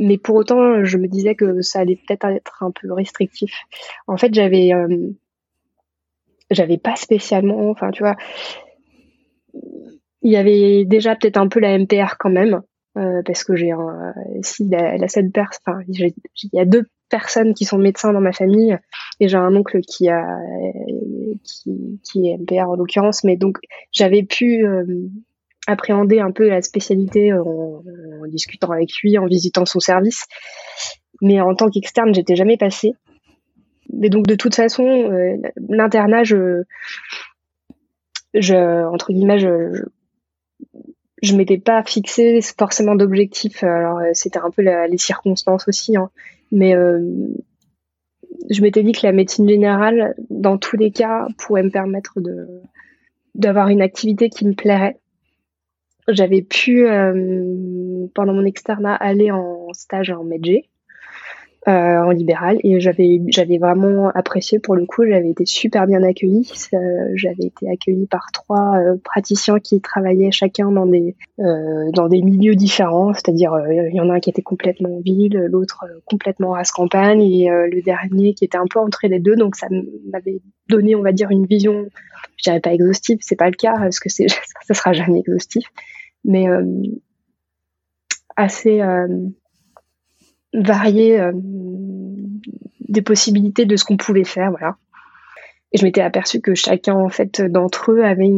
[0.00, 3.52] Mais pour autant, je me disais que ça allait peut-être être un peu restrictif.
[4.08, 5.10] En fait, j'avais euh,
[6.50, 8.16] j'avais pas spécialement, enfin tu vois,
[10.22, 12.62] il y avait déjà peut-être un peu la MPR quand même,
[12.98, 16.12] euh, parce que j'ai un, si la, la cette enfin il
[16.52, 18.76] y a deux personnes qui sont médecins dans ma famille
[19.20, 20.26] et j'ai un oncle qui a
[21.44, 23.58] qui, qui est MPR en l'occurrence, mais donc
[23.92, 24.66] j'avais pu
[25.66, 27.82] appréhender un peu la spécialité en,
[28.28, 30.24] discutant avec lui, en visitant son service.
[31.20, 32.94] Mais en tant qu'externe, j'étais jamais passée.
[33.92, 35.36] Mais donc de toute façon, euh,
[35.68, 36.62] l'internat, je,
[38.32, 39.84] je, entre guillemets, je,
[41.22, 43.62] je, m'étais pas fixé forcément d'objectif.
[43.62, 46.10] Alors euh, c'était un peu les circonstances aussi, hein.
[46.50, 46.98] mais euh,
[48.50, 52.48] je m'étais dit que la médecine générale, dans tous les cas, pourrait me permettre de
[53.34, 54.98] d'avoir une activité qui me plairait
[56.08, 60.64] j'avais pu, euh, pendant mon externat, aller en stage en Medjay,
[61.66, 65.06] euh, en libéral, et j'avais, j'avais vraiment apprécié pour le coup.
[65.06, 66.50] J'avais été super bien accueillie.
[67.14, 72.54] j'avais été accueillie par trois euh, praticiens qui travaillaient chacun dans des dans des milieux
[72.54, 73.14] différents.
[73.14, 77.22] C'est-à-dire, il y en a un qui était complètement en ville, l'autre complètement race campagne,
[77.22, 79.36] et le dernier qui était un peu entre les deux.
[79.36, 79.68] Donc ça
[80.12, 81.86] m'avait donné, on va dire, une vision
[82.36, 84.26] je dirais pas exhaustive, c'est pas le cas parce que c'est
[84.66, 85.64] ça sera jamais exhaustif,
[86.24, 86.64] mais euh,
[88.36, 89.08] assez euh,
[90.52, 94.76] varié euh, des possibilités de ce qu'on pouvait faire, voilà.
[95.72, 98.30] Et je m'étais aperçue que chacun en fait d'entre eux avait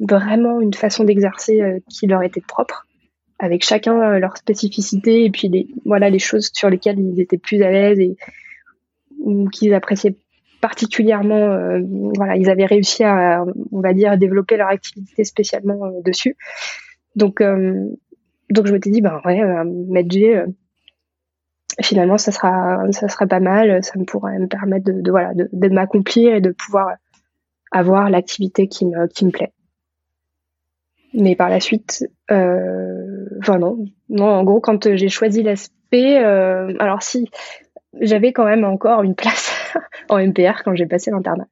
[0.00, 2.86] vraiment une façon d'exercer qui leur était propre,
[3.38, 7.62] avec chacun leur spécificité et puis les, voilà les choses sur lesquelles ils étaient plus
[7.62, 8.16] à l'aise et
[9.18, 10.16] ou qu'ils appréciaient
[10.60, 11.80] particulièrement, euh,
[12.16, 16.36] voilà, ils avaient réussi à, on va dire, développer leur activité spécialement euh, dessus.
[17.16, 17.88] Donc, euh,
[18.50, 20.44] donc je m'étais dit, ben ouais, Medjay,
[21.80, 25.34] finalement, ça sera, ça sera pas mal, ça me pourrait me permettre de, de voilà,
[25.34, 26.96] de, de m'accomplir et de pouvoir
[27.70, 29.52] avoir l'activité qui me, qui me plaît.
[31.14, 36.72] Mais par la suite, euh, enfin non, non, en gros, quand j'ai choisi l'aspect, euh,
[36.78, 37.28] alors si,
[38.00, 39.52] j'avais quand même encore une place
[40.08, 41.46] en MPR quand j'ai passé l'internat.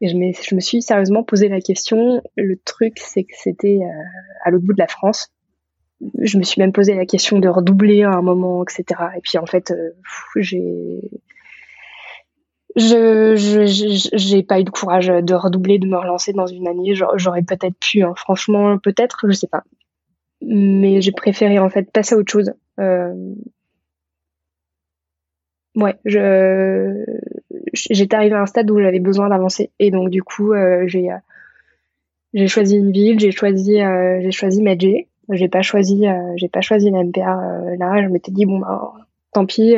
[0.00, 2.22] Et je, me suis sérieusement posé la question.
[2.36, 4.02] Le truc, c'est que c'était euh,
[4.44, 5.28] à l'autre bout de la France.
[6.18, 8.84] Je me suis même posé la question de redoubler à un moment, etc.
[9.16, 9.90] Et puis en fait, euh,
[12.76, 16.94] j'ai pas eu de courage de redoubler, de me relancer dans une année.
[16.94, 18.14] J'aurais peut-être pu, hein.
[18.16, 19.64] franchement, peut-être, je sais pas.
[20.40, 22.54] Mais j'ai préféré en fait passer à autre chose.
[22.78, 23.34] Euh,
[25.76, 27.04] ouais, je
[27.72, 31.10] j'étais arrivée à un stade où j'avais besoin d'avancer et donc du coup euh, j'ai
[31.10, 31.16] euh,
[32.32, 35.08] j'ai choisi une ville, j'ai choisi euh, j'ai choisi Medjay.
[35.32, 36.06] J'ai pas choisi
[36.36, 38.92] j'ai pas choisi la MPR là, je m'étais dit bon bah,
[39.32, 39.76] tant pis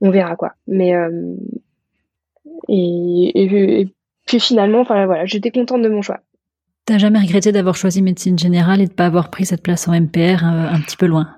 [0.00, 0.52] on verra quoi.
[0.68, 0.92] Mais
[2.68, 3.88] et, et,
[4.26, 6.20] puis finalement, enfin voilà, j'étais contente de mon choix.
[6.84, 10.00] T'as jamais regretté d'avoir choisi médecine générale et de pas avoir pris cette place en
[10.00, 11.34] MPR un petit peu loin?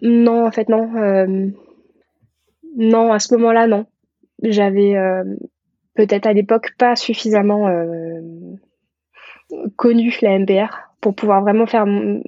[0.00, 0.88] Non, en fait non.
[2.78, 3.84] non, à ce moment-là, non.
[4.42, 4.94] J'avais
[5.94, 7.68] peut-être à l'époque pas suffisamment
[9.76, 12.22] connu la MPR pour pouvoir vraiment faire me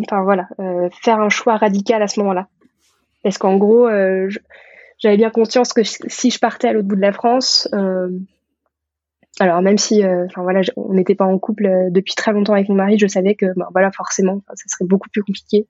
[0.00, 2.48] enfin voilà euh, faire un choix radical à ce moment-là.
[3.22, 4.30] Parce qu'en gros euh,
[4.98, 8.08] j'avais bien conscience que si je partais à l'autre bout de la France euh,
[9.40, 12.76] alors même si enfin voilà on n'était pas en couple depuis très longtemps avec mon
[12.76, 15.66] mari je savais que bah, voilà forcément ça serait beaucoup plus compliqué.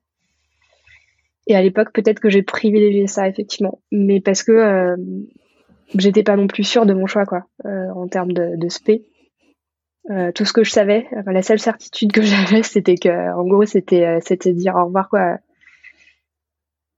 [1.48, 3.81] Et à l'époque peut-être que j'ai privilégié ça effectivement.
[3.90, 4.94] Mais parce que
[5.94, 9.05] j'étais pas non plus sûre de mon choix quoi en termes de, de spé
[10.11, 13.66] euh, tout ce que je savais, la seule certitude que j'avais, c'était que, en gros,
[13.66, 15.38] c'était, euh, c'était dire au revoir, quoi.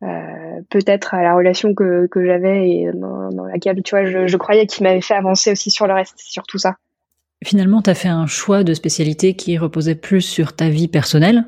[0.03, 4.27] Euh, peut-être à la relation que, que j'avais et dans, dans, laquelle, tu vois, je,
[4.27, 6.77] je croyais qu'il m'avait fait avancer aussi sur le reste, sur tout ça.
[7.45, 11.45] Finalement, tu as fait un choix de spécialité qui reposait plus sur ta vie personnelle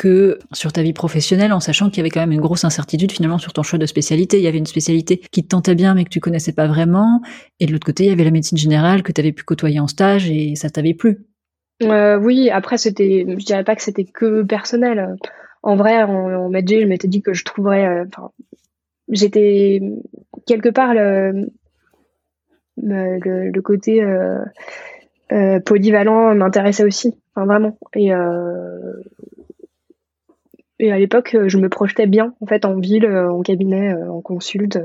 [0.00, 3.12] que sur ta vie professionnelle, en sachant qu'il y avait quand même une grosse incertitude
[3.12, 4.38] finalement sur ton choix de spécialité.
[4.38, 7.20] Il y avait une spécialité qui te tentait bien mais que tu connaissais pas vraiment,
[7.60, 9.78] et de l'autre côté, il y avait la médecine générale que tu avais pu côtoyer
[9.78, 11.26] en stage et ça t'avait plu.
[11.82, 15.16] Euh, oui, après c'était, je dirais pas que c'était que personnel.
[15.62, 18.04] En vrai, en, en je m'étais dit que je trouverais, euh,
[19.10, 19.82] j'étais
[20.46, 21.50] quelque part le,
[22.78, 24.38] le, côté euh,
[25.32, 27.76] euh, polyvalent m'intéressait aussi, enfin vraiment.
[27.94, 28.12] Et
[30.80, 33.92] et à l'époque, euh, je me projetais bien, en fait, en ville, euh, en cabinet,
[33.92, 34.78] euh, en consulte.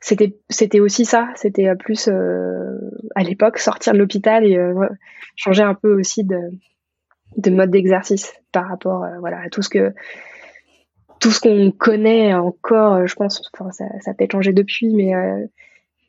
[0.00, 1.28] C'était, c'était aussi ça.
[1.34, 4.56] C'était plus, à l'époque, sortir de l'hôpital et
[5.34, 6.38] changer un peu aussi de,
[7.38, 9.94] de mode d'exercice par rapport, voilà, à tout ce que,
[11.18, 15.12] tout ce qu'on connaît encore, je pense, enfin, ça, a peut-être changé depuis, mais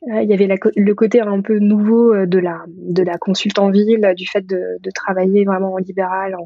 [0.06, 4.12] il y avait le côté un peu nouveau de la, de la consulte en ville,
[4.16, 6.36] du fait de, travailler vraiment en libéral,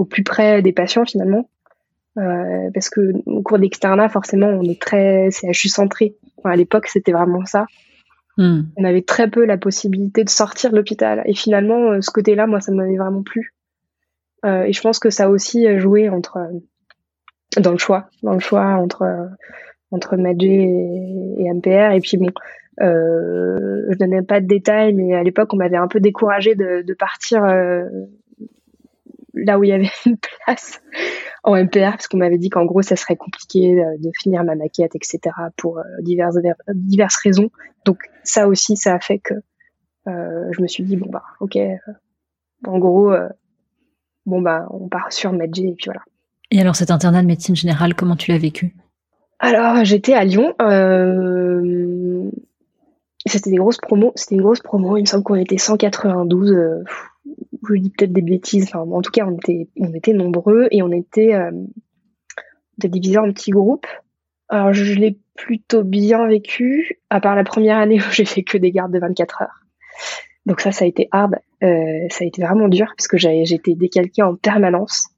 [0.00, 1.48] au plus près des patients finalement.
[2.16, 6.16] Euh, parce que au cours d'externat, forcément, on est très CHU centré.
[6.42, 7.66] à l'époque, c'était vraiment ça.
[8.38, 8.62] Hmm.
[8.76, 11.22] On avait très peu la possibilité de sortir de l'hôpital.
[11.26, 13.54] Et finalement, euh, ce côté-là, moi, ça m'avait vraiment plu.
[14.46, 16.38] Euh, et je pense que ça a aussi joué entre
[17.58, 19.28] dans le choix, dans le choix entre
[19.90, 21.92] entre Magé et, et, MPR.
[21.92, 22.30] Et puis bon,
[22.80, 26.82] euh, je donnais pas de détails, mais à l'époque, on m'avait un peu découragé de,
[26.82, 27.42] de partir
[29.34, 30.80] là où il y avait une place
[31.42, 34.54] en MPR, parce qu'on m'avait dit qu'en gros, ça serait compliqué euh, de finir ma
[34.54, 35.18] maquette, etc.,
[35.56, 36.36] pour euh, diverses,
[36.74, 37.50] diverses raisons.
[37.84, 39.34] Donc ça aussi, ça a fait que
[40.06, 41.58] euh, je me suis dit, bon, bah, ok,
[42.66, 43.14] en gros,
[44.26, 46.02] bon, bah, on part sur Medjay, et puis voilà.
[46.50, 48.74] Et alors, cet internat de médecine générale, comment tu l'as vécu?
[49.38, 50.54] Alors, j'étais à Lyon.
[53.24, 54.12] C'était des grosses promos.
[54.16, 54.96] C'était une grosse promo.
[54.96, 56.82] Il me semble qu'on était 192
[57.68, 60.82] je dis peut-être des bêtises, enfin, en tout cas, on était, on était nombreux et
[60.82, 61.50] on était, euh,
[62.88, 63.86] divisés en petits groupes.
[64.48, 68.58] Alors, je l'ai plutôt bien vécu, à part la première année où j'ai fait que
[68.58, 69.60] des gardes de 24 heures.
[70.46, 73.74] Donc ça, ça a été hard, euh, ça a été vraiment dur parce que j'étais
[73.74, 75.08] décalquée en permanence.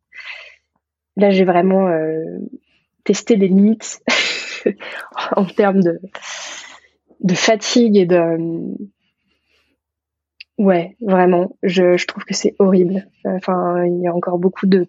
[1.17, 2.25] Là, j'ai vraiment euh,
[3.05, 4.03] testé les limites
[5.37, 6.01] en termes de,
[7.21, 8.75] de fatigue et de,
[10.63, 11.57] Ouais, vraiment.
[11.65, 13.05] Je, trouve que c'est horrible.
[13.25, 14.87] Enfin, il y a encore beaucoup de,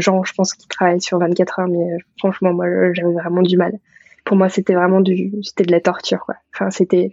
[0.00, 3.56] gens, je pense, qui travaillent sur 24 heures, mais euh, franchement, moi, j'avais vraiment du
[3.56, 3.78] mal.
[4.24, 6.26] Pour moi, c'était vraiment du, c'était de la torture.
[6.52, 7.12] Enfin, c'était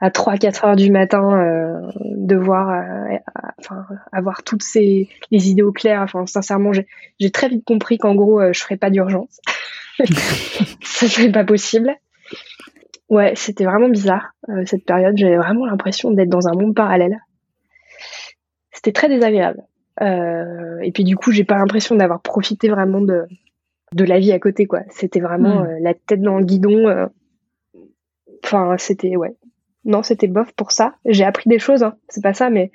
[0.00, 1.90] à 3-4 heures du matin, euh,
[2.30, 3.18] euh,
[3.58, 6.00] enfin, avoir toutes ces les idées au clair.
[6.00, 9.42] Enfin, sincèrement, j'ai très vite compris qu'en gros, euh, je ferais pas d'urgence.
[10.82, 11.94] Ça serait pas possible.
[13.10, 15.16] Ouais, c'était vraiment bizarre euh, cette période.
[15.16, 17.20] J'avais vraiment l'impression d'être dans un monde parallèle.
[18.72, 19.62] C'était très désagréable.
[20.00, 23.26] Euh, et puis du coup, j'ai pas l'impression d'avoir profité vraiment de
[23.92, 24.80] de la vie à côté, quoi.
[24.88, 25.66] C'était vraiment hmm.
[25.66, 27.08] euh, la tête dans le guidon.
[28.42, 29.36] Enfin, c'était ouais.
[29.84, 30.94] Non, c'était bof pour ça.
[31.04, 31.94] J'ai appris des choses, hein.
[32.08, 32.72] c'est pas ça, mais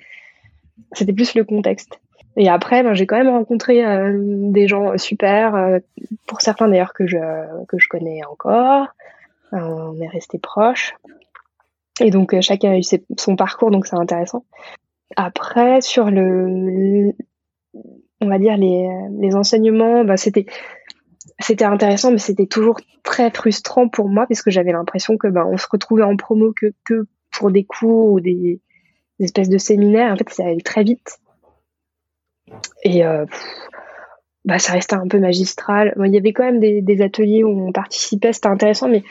[0.94, 2.00] c'était plus le contexte.
[2.38, 5.80] Et après, ben, j'ai quand même rencontré des gens super,
[6.28, 7.18] pour certains d'ailleurs que je
[7.68, 8.88] que je connais encore
[9.52, 10.94] on est resté proches.
[12.02, 12.84] Et donc euh, chacun a eu
[13.18, 14.46] son parcours, donc c'est intéressant.
[15.16, 17.14] Après, sur le,
[18.22, 18.88] on va dire les,
[19.20, 20.46] les enseignements, bah, c'était
[21.40, 25.46] c'était intéressant, mais c'était toujours très frustrant pour moi parce que j'avais l'impression que bah,
[25.46, 28.62] on se retrouvait en promo que, que pour des cours ou des,
[29.20, 30.14] espèces de séminaires.
[30.14, 31.20] En fait, ça allait très vite.
[32.84, 33.26] Et euh,
[34.46, 35.94] bah, ça restait un peu magistral.
[36.04, 39.04] il y avait quand même des, des ateliers où on participait, c'était intéressant, mais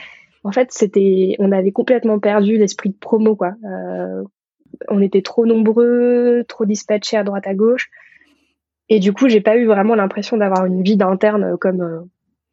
[0.44, 3.53] En fait, c'était, on avait complètement perdu l'esprit de promo, quoi.
[3.64, 4.22] Euh,
[4.88, 7.90] on était trop nombreux, trop dispatchés à droite à gauche.
[8.88, 12.01] Et du coup, j'ai pas eu vraiment l'impression d'avoir une vie d'interne comme euh,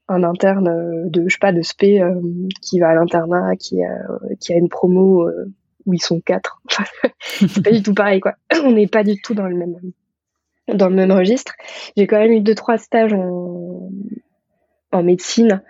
[0.08, 2.20] un interne euh, de, je sais pas, de spé euh,
[2.62, 3.96] qui va à l'internat, qui a,
[4.40, 5.30] qui a une promo
[5.86, 6.62] où ils sont quatre.
[7.20, 8.34] c'est pas du tout pareil, quoi.
[8.64, 9.78] On n'est pas du tout dans le même,
[10.68, 11.54] dans le même registre.
[11.96, 13.90] J'ai quand même eu deux, trois stages en,
[14.92, 15.62] en médecine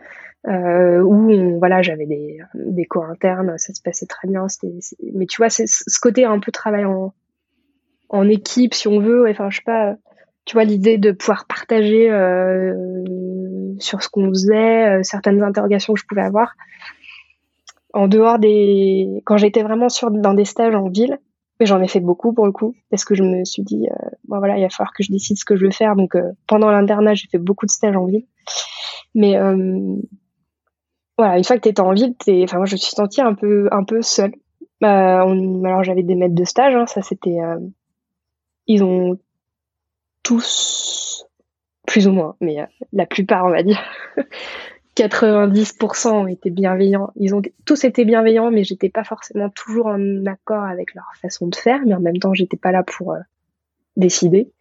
[0.48, 4.48] euh, où voilà j'avais des, des cours internes ça se passait très bien
[5.14, 7.14] mais tu vois c'est ce côté un peu travail en,
[8.10, 9.96] en équipe si on veut enfin je sais pas
[10.46, 12.74] tu vois l'idée de pouvoir partager euh,
[13.80, 16.54] sur ce qu'on faisait euh, certaines interrogations que je pouvais avoir.
[17.94, 21.18] En dehors des quand j'étais vraiment sur dans des stages en ville
[21.60, 24.10] mais j'en ai fait beaucoup pour le coup parce que je me suis dit euh,
[24.28, 25.96] bon voilà il va falloir que je décide ce que je veux faire.
[25.96, 28.26] Donc euh, pendant l'internat j'ai fait beaucoup de stages en ville.
[29.18, 29.38] Mais
[31.18, 33.34] voilà, une fois que tu étais en ville, enfin moi je me suis sentie un
[33.34, 34.34] peu un peu seule.
[34.84, 37.60] Euh, alors j'avais des maîtres de stage, hein, ça c'était, euh,
[38.68, 39.18] ils ont
[40.24, 41.28] tous,
[41.88, 43.82] plus ou moins, mais euh, la plupart on va dire,
[44.98, 47.12] 90% ont été bienveillants.
[47.16, 51.48] Ils ont tous été bienveillants, mais j'étais pas forcément toujours en accord avec leur façon
[51.48, 53.16] de faire, mais en même temps j'étais pas là pour
[53.96, 54.52] décider.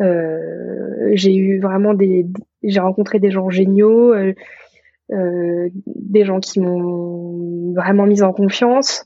[0.00, 2.26] j'ai eu vraiment des,
[2.62, 4.14] j'ai rencontré des gens géniaux.
[5.12, 9.04] Euh, des gens qui m'ont vraiment mise en confiance,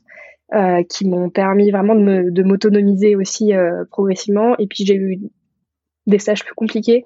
[0.53, 4.55] euh, qui m'ont permis vraiment de m'autonomiser aussi euh, progressivement.
[4.57, 5.19] Et puis j'ai eu
[6.05, 7.03] des stages plus compliqués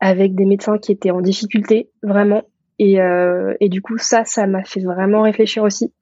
[0.00, 2.42] avec des médecins qui étaient en difficulté, vraiment.
[2.78, 2.98] Et,
[3.68, 5.92] du coup, ça, ça m'a fait vraiment réfléchir aussi.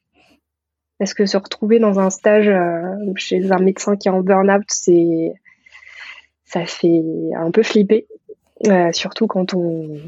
[0.98, 2.50] Parce que se retrouver dans un stage
[3.16, 7.02] chez un médecin qui est en burn-out, ça fait
[7.36, 8.06] un peu flipper.
[8.92, 10.00] surtout quand on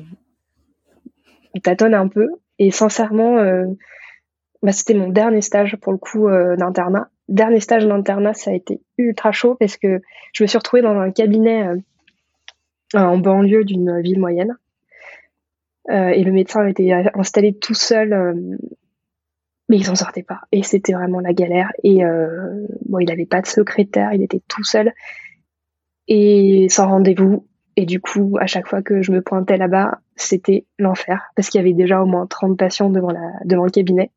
[1.60, 2.28] tâtonne un peu.
[2.58, 3.64] Et sincèrement, euh,
[4.62, 7.08] bah, c'était mon dernier stage pour le coup euh, d'internat.
[7.28, 10.00] Dernier stage d'internat, ça a été ultra chaud parce que
[10.32, 11.76] je me suis retrouvée dans un cabinet euh,
[12.94, 14.56] en banlieue d'une ville moyenne.
[15.88, 18.58] et le médecin était installé tout seul,
[19.68, 20.42] mais il s'en sortait pas.
[20.52, 21.72] Et c'était vraiment la galère.
[21.82, 22.02] Et
[22.86, 24.92] bon, il n'avait pas de secrétaire, il était tout seul.
[26.06, 30.64] Et sans rendez-vous, et du coup, à chaque fois que je me pointais là-bas, c'était
[30.78, 34.10] l'enfer parce qu'il y avait déjà au moins 30 patients devant, la, devant le cabinet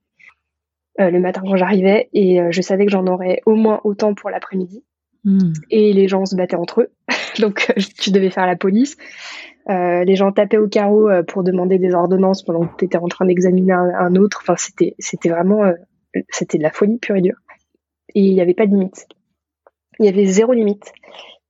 [1.00, 4.15] euh, le matin quand j'arrivais et euh, je savais que j'en aurais au moins autant
[4.15, 4.84] pour l'après-midi.
[5.24, 5.54] Hmm.
[5.70, 6.91] Et les gens se battaient entre eux,
[7.39, 8.98] donc euh, tu devais faire la police.
[9.67, 13.26] les gens tapaient au carreau pour demander des ordonnances pendant que tu étais en train
[13.26, 14.39] d'examiner un, autre.
[14.41, 15.74] Enfin, c'était, c'était vraiment,
[16.30, 17.38] c'était de la folie pure et dure.
[18.15, 19.08] Et il n'y avait pas de limite.
[20.00, 20.93] Il y avait zéro limite.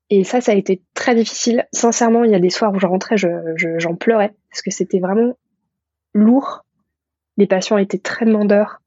[0.10, 1.68] Et ça, ça a été très difficile.
[1.74, 5.00] Sincèrement, il y a des soirs où je rentrais, j'en je, pleurais parce que c'était
[5.00, 5.38] vraiment
[6.14, 6.64] lourd.
[7.36, 8.82] Les patients étaient très demandeurs.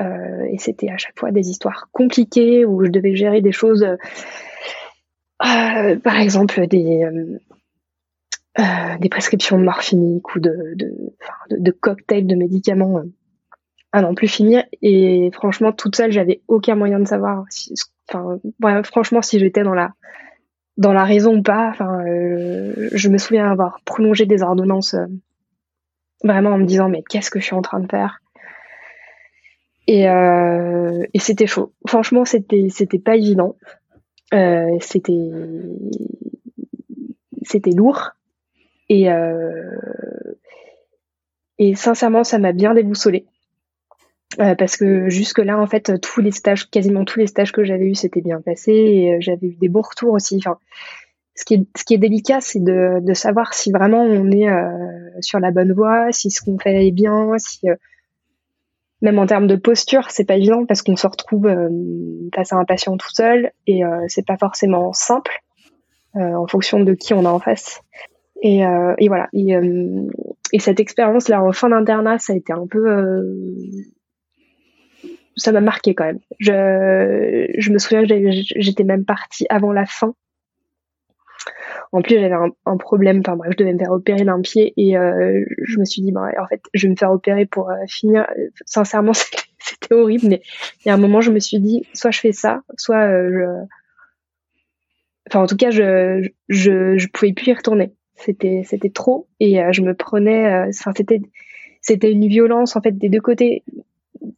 [0.00, 3.84] Euh, et c'était à chaque fois des histoires compliquées où je devais gérer des choses,
[3.84, 3.96] euh,
[5.40, 7.38] par exemple des, euh,
[9.10, 13.04] prescriptions de morphinique ou de cocktails de médicaments
[13.96, 14.62] à n'en plus finir.
[14.82, 17.72] Et franchement, toute seule, j'avais aucun moyen de savoir si,
[18.08, 18.38] Enfin,
[18.84, 19.90] franchement, si j'étais dans la
[20.76, 25.06] dans la raison ou pas, enfin, euh, je me souviens avoir prolongé des ordonnances euh,
[26.22, 28.20] vraiment en me disant mais qu'est-ce que je suis en train de faire?
[29.88, 31.72] Et, euh, et c'était chaud.
[31.88, 33.56] Franchement, c'était c'était pas évident.
[34.80, 35.30] c'était
[37.42, 38.10] c'était lourd
[38.88, 39.08] et
[41.58, 43.26] et sincèrement, ça m'a bien déboussolé.
[44.40, 47.64] Euh, parce que jusque là en fait tous les stages quasiment tous les stages que
[47.64, 50.36] j'avais eu c'était bien passé et euh, j'avais eu des bons retours aussi.
[50.38, 50.58] Enfin
[51.34, 54.48] ce qui est ce qui est délicat c'est de, de savoir si vraiment on est
[54.48, 54.68] euh,
[55.20, 57.68] sur la bonne voie si ce qu'on fait est bien si
[59.00, 61.48] même en termes de posture c'est pas évident parce qu'on se retrouve
[62.34, 65.32] face à un patient tout seul et c'est pas forcément simple
[66.14, 67.80] en fonction de qui on a en face.
[68.42, 68.60] Et,
[68.98, 69.28] et voilà.
[69.34, 73.26] Et cette expérience là en fin d'internat ça a été un peu
[75.36, 76.20] ça m'a marqué quand même.
[76.38, 78.14] Je, me souviens que
[78.56, 80.14] j'étais même partie avant la fin.
[81.92, 83.20] En plus, j'avais un, problème.
[83.20, 86.10] Enfin bref, je devais me faire opérer d'un pied et euh, je me suis dit,
[86.10, 88.26] bah, en fait, je vais me faire opérer pour euh, finir.
[88.64, 89.12] Sincèrement,
[89.58, 90.42] c'était horrible, mais
[90.84, 93.30] il y a un moment, je me suis dit, soit je fais ça, soit euh,
[93.30, 93.66] je.
[95.28, 97.92] Enfin, en tout cas, je, je, je pouvais plus y retourner.
[98.14, 98.64] C'était,
[98.94, 100.70] trop et je me prenais.
[100.72, 101.20] C'était,
[101.82, 103.64] c'était une violence en fait des deux côtés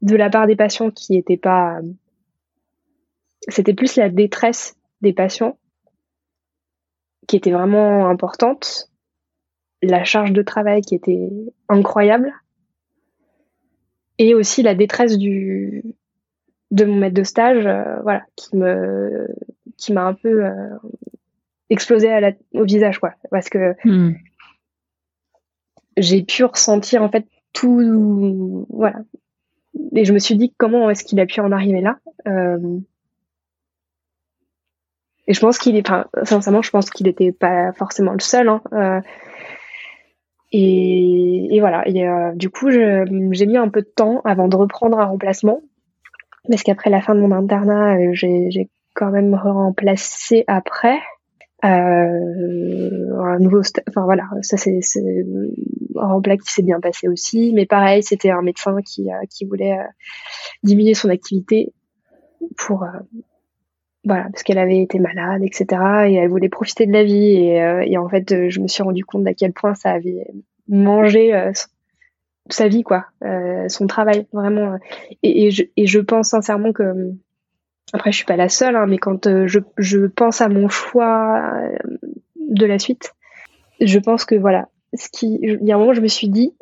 [0.03, 1.81] de la part des patients qui n'étaient pas.
[3.49, 5.59] C'était plus la détresse des patients
[7.27, 8.91] qui était vraiment importante,
[9.83, 11.31] la charge de travail qui était
[11.69, 12.33] incroyable,
[14.19, 15.85] et aussi la détresse du
[16.71, 17.65] de mon maître de stage,
[18.03, 19.29] voilà, qui me
[19.77, 20.45] qui m'a un peu
[21.71, 24.15] explosé à la, au visage, quoi, parce que hmm.
[25.97, 28.99] j'ai pu ressentir en fait tout, voilà,
[29.95, 31.99] et je me suis dit comment est-ce qu'il a pu en arriver là.
[32.27, 32.79] Euh,
[35.27, 38.49] et je pense qu'il est, enfin, sincèrement, je pense qu'il n'était pas forcément le seul.
[38.49, 39.01] Hein, euh,
[40.53, 41.87] et, voilà.
[41.87, 43.05] Et, euh, du coup, j'ai
[43.47, 45.61] mis un peu de temps avant de reprendre un remplacement,
[46.49, 50.99] parce qu'après la fin de mon internat, j'ai quand même remplacé après.
[51.61, 54.81] Un nouveau, enfin voilà, ça c'est
[56.07, 59.85] remplacement qui s'est bien passé aussi, mais pareil, c'était un médecin qui euh, voulait euh,
[60.63, 61.73] diminuer son activité
[62.57, 62.87] pour
[64.05, 65.67] voilà parce qu'elle avait été malade, etc.
[66.09, 69.25] Et elle voulait profiter de la vie et, en fait, je me suis rendu compte
[69.25, 70.27] d'à quel point ça avait
[70.69, 71.51] mangé
[72.49, 73.07] sa vie quoi,
[73.69, 74.79] son travail vraiment.
[75.23, 77.13] Et, je, pense sincèrement que
[77.93, 81.53] après, je suis pas la seule, hein, mais quand euh, je, pense à mon choix
[81.55, 81.79] euh,
[82.37, 83.15] de la suite,
[83.81, 84.69] je pense que voilà,
[85.23, 86.55] il y a un moment, je me suis dit,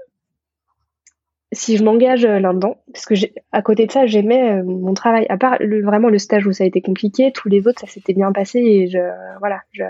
[1.52, 3.14] si je m'engage euh, là-dedans, parce que
[3.52, 5.26] à côté de ça, j'aimais mon travail.
[5.28, 8.14] À part vraiment le stage où ça a été compliqué, tous les autres, ça s'était
[8.14, 8.98] bien passé et je,
[9.38, 9.84] voilà, je,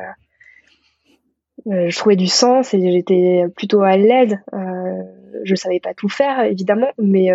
[1.66, 4.38] je trouvais du sens et j'étais plutôt à l'aise.
[4.52, 5.02] Euh,
[5.44, 7.30] je savais pas tout faire, évidemment, mais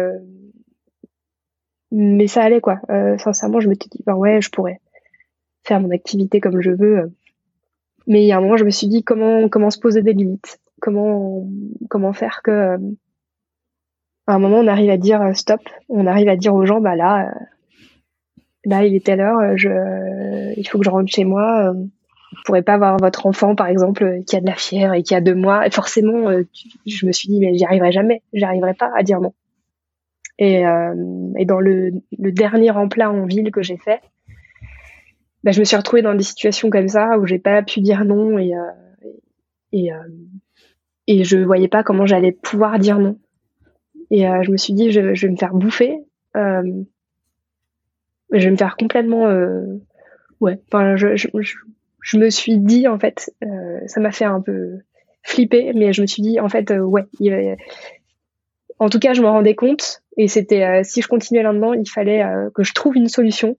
[1.91, 2.80] mais ça allait quoi.
[2.89, 4.80] Euh, sincèrement, je me suis dit, bah ouais, je pourrais
[5.64, 7.12] faire mon activité comme je veux.
[8.08, 10.14] Mais il y a un moment, je me suis dit comment comment se poser des
[10.14, 12.77] limites, comment faire que euh,
[14.27, 16.82] à un moment on arrive à dire euh, stop, on arrive à dire aux gens
[16.82, 17.39] bah là euh,
[18.65, 19.55] là il est telle heure,
[20.57, 21.73] il faut que je rentre chez moi.
[21.73, 25.15] Vous pourrez pas avoir votre enfant par exemple qui a de la fièvre et qui
[25.15, 25.69] a deux mois.
[25.69, 26.32] Forcément,
[26.86, 29.34] je me suis dit mais j'y arriverai jamais, j'y arriverai pas à dire non.
[30.38, 30.63] Et,
[31.45, 33.99] dans le, dernier remplat en ville que j'ai fait,
[35.43, 38.05] bah, je me suis retrouvée dans des situations comme ça où j'ai pas pu dire
[38.05, 38.53] non et,
[41.20, 43.18] et je voyais pas comment j'allais pouvoir dire non.
[44.09, 45.99] Et euh, je me suis dit, je, vais me faire bouffer.
[46.36, 46.84] Euh,
[48.32, 49.26] je vais me faire complètement.
[50.39, 51.28] ouais, enfin, je, je,
[52.01, 53.34] je, me suis dit, en fait,
[53.88, 54.80] ça m'a fait un peu
[55.24, 57.57] flipper, mais je me suis dit, en fait, ouais, il,
[58.82, 61.88] en tout cas, je me rendais compte et c'était euh, si je continuais là-dedans, il
[61.88, 63.55] fallait euh, que je trouve une solution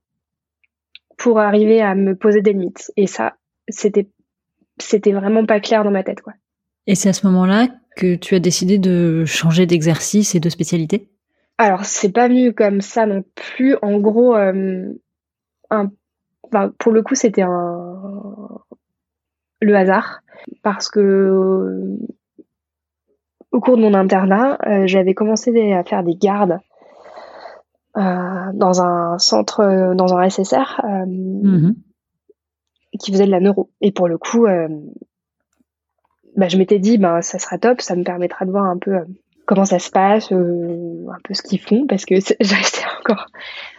[1.16, 2.90] pour arriver à me poser des limites.
[2.96, 3.36] Et ça,
[3.68, 4.08] c'était
[4.80, 6.32] c'était vraiment pas clair dans ma tête, quoi.
[6.86, 11.08] Et c'est à ce moment-là que tu as décidé de changer d'exercice et de spécialité?
[11.58, 13.76] Alors, c'est pas venu comme ça non plus.
[13.82, 14.92] En gros, euh,
[15.70, 15.90] un,
[16.78, 17.82] pour le coup, c'était un
[19.60, 20.22] le hasard
[20.62, 21.96] parce que
[23.52, 26.58] au cours de mon internat, euh, j'avais commencé à faire des gardes
[27.96, 31.74] euh, dans un centre, euh, dans un SSR, mhm.
[32.98, 33.70] qui faisait de la neuro.
[33.80, 34.46] Et pour le coup,
[36.36, 38.96] bah, je m'étais dit, ben, ça sera top, ça me permettra de voir un peu
[39.46, 43.26] comment ça se passe, un peu ce qu'ils font, parce que j'étais encore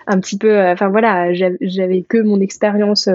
[0.08, 3.10] un petit peu, enfin voilà, j'avais que mon expérience.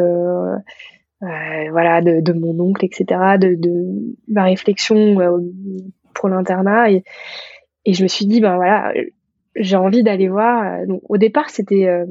[1.21, 5.17] voilà de, de, mon oncle etc de, de ma réflexion
[6.15, 7.03] pour l'internat et,
[7.85, 8.93] et je me suis dit ben voilà
[9.57, 12.07] j'ai envie d'aller voir donc au départ c'était euh,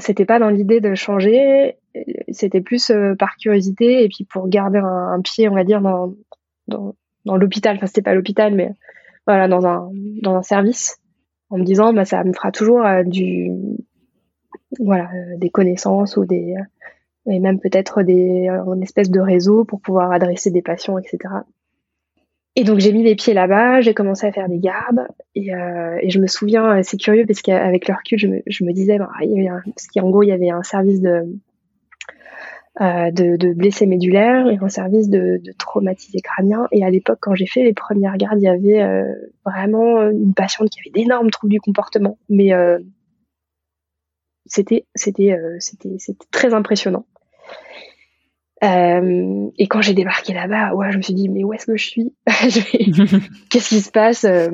[0.00, 1.76] c'était pas dans l'idée de changer
[2.28, 7.36] c'était plus euh, par curiosité et puis pour garder un, pied on va dire dans
[7.36, 7.76] l'hôpital.
[7.76, 8.72] Enfin c'était pas l'hôpital mais
[9.26, 10.98] voilà dans un service
[11.50, 13.50] en me disant bah ça me fera toujours euh, du
[14.78, 16.54] voilà des connaissances ou des
[17.26, 21.18] et même peut-être des une espèce de réseau pour pouvoir adresser des patients etc
[22.56, 26.00] et donc j'ai mis les pieds là-bas, j'ai commencé à faire des gardes et, euh,
[26.08, 29.86] je me souviens, euh, c'est curieux parce qu'avec le recul, je me, disais, bah, parce
[29.94, 31.26] qu'en gros il y avait un service de,
[32.80, 36.66] euh, de, blessés médulaires et un service de, de traumatisés crâniens.
[36.72, 39.04] Et à l'époque, quand j'ai fait les premières gardes, il y avait
[39.44, 42.50] vraiment une patiente qui avait d'énormes troubles du comportement, mais
[44.46, 44.84] c'était
[46.32, 47.06] très impressionnant.
[48.62, 51.76] Euh, et quand j'ai débarqué là-bas, ouais, je me suis dit, mais où est-ce que
[51.76, 52.14] je suis
[53.50, 54.48] Qu'est-ce qui se passe euh,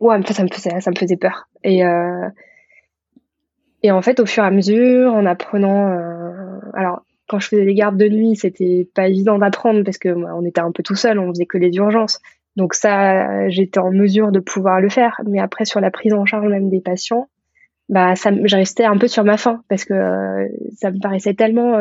[0.00, 1.48] Ouais, ça me faisait, ça me faisait peur.
[1.62, 2.28] Et, euh,
[3.82, 7.64] et en fait, au fur et à mesure, en apprenant, euh, alors quand je faisais
[7.64, 10.94] les gardes de nuit, c'était pas évident d'apprendre parce que on était un peu tout
[10.94, 12.20] seul, on faisait que les urgences.
[12.56, 15.20] Donc ça, j'étais en mesure de pouvoir le faire.
[15.26, 17.28] Mais après, sur la prise en charge même des patients,
[17.88, 21.34] bah, ça, je restais un peu sur ma faim parce que euh, ça me paraissait
[21.34, 21.78] tellement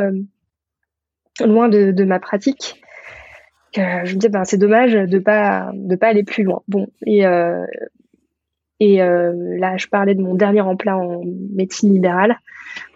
[1.44, 2.82] loin de, de, ma pratique
[3.74, 6.88] que je me disais ben c'est dommage de pas de pas aller plus loin bon
[7.06, 7.66] et euh,
[8.80, 11.22] Et là, je parlais de mon dernier emploi en
[11.56, 12.38] médecine libérale.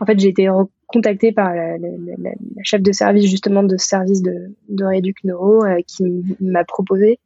[0.01, 0.49] En fait, j'ai été
[0.87, 1.77] contactée par la,
[2.63, 6.03] chef de service justement de service de, de Réduc Neuro qui
[6.41, 7.19] m'a proposé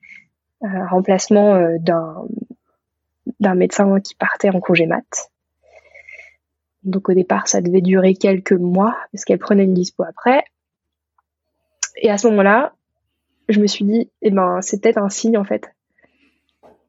[0.61, 2.25] un remplacement d'un
[3.39, 5.31] d'un médecin qui partait en congé mat.
[6.83, 10.43] Donc au départ, ça devait durer quelques mois parce qu'elle prenait une dispo après.
[11.97, 12.73] Et à ce moment-là,
[13.49, 15.69] je me suis dit, eh ben, c'est peut-être un signe en fait.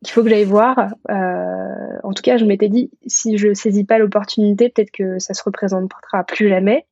[0.02, 0.94] Il faut que j'aille voir.
[1.10, 5.32] Euh, en tout cas, je m'étais dit, si je saisis pas l'opportunité, peut-être que ça
[5.34, 6.86] se représentera plus jamais.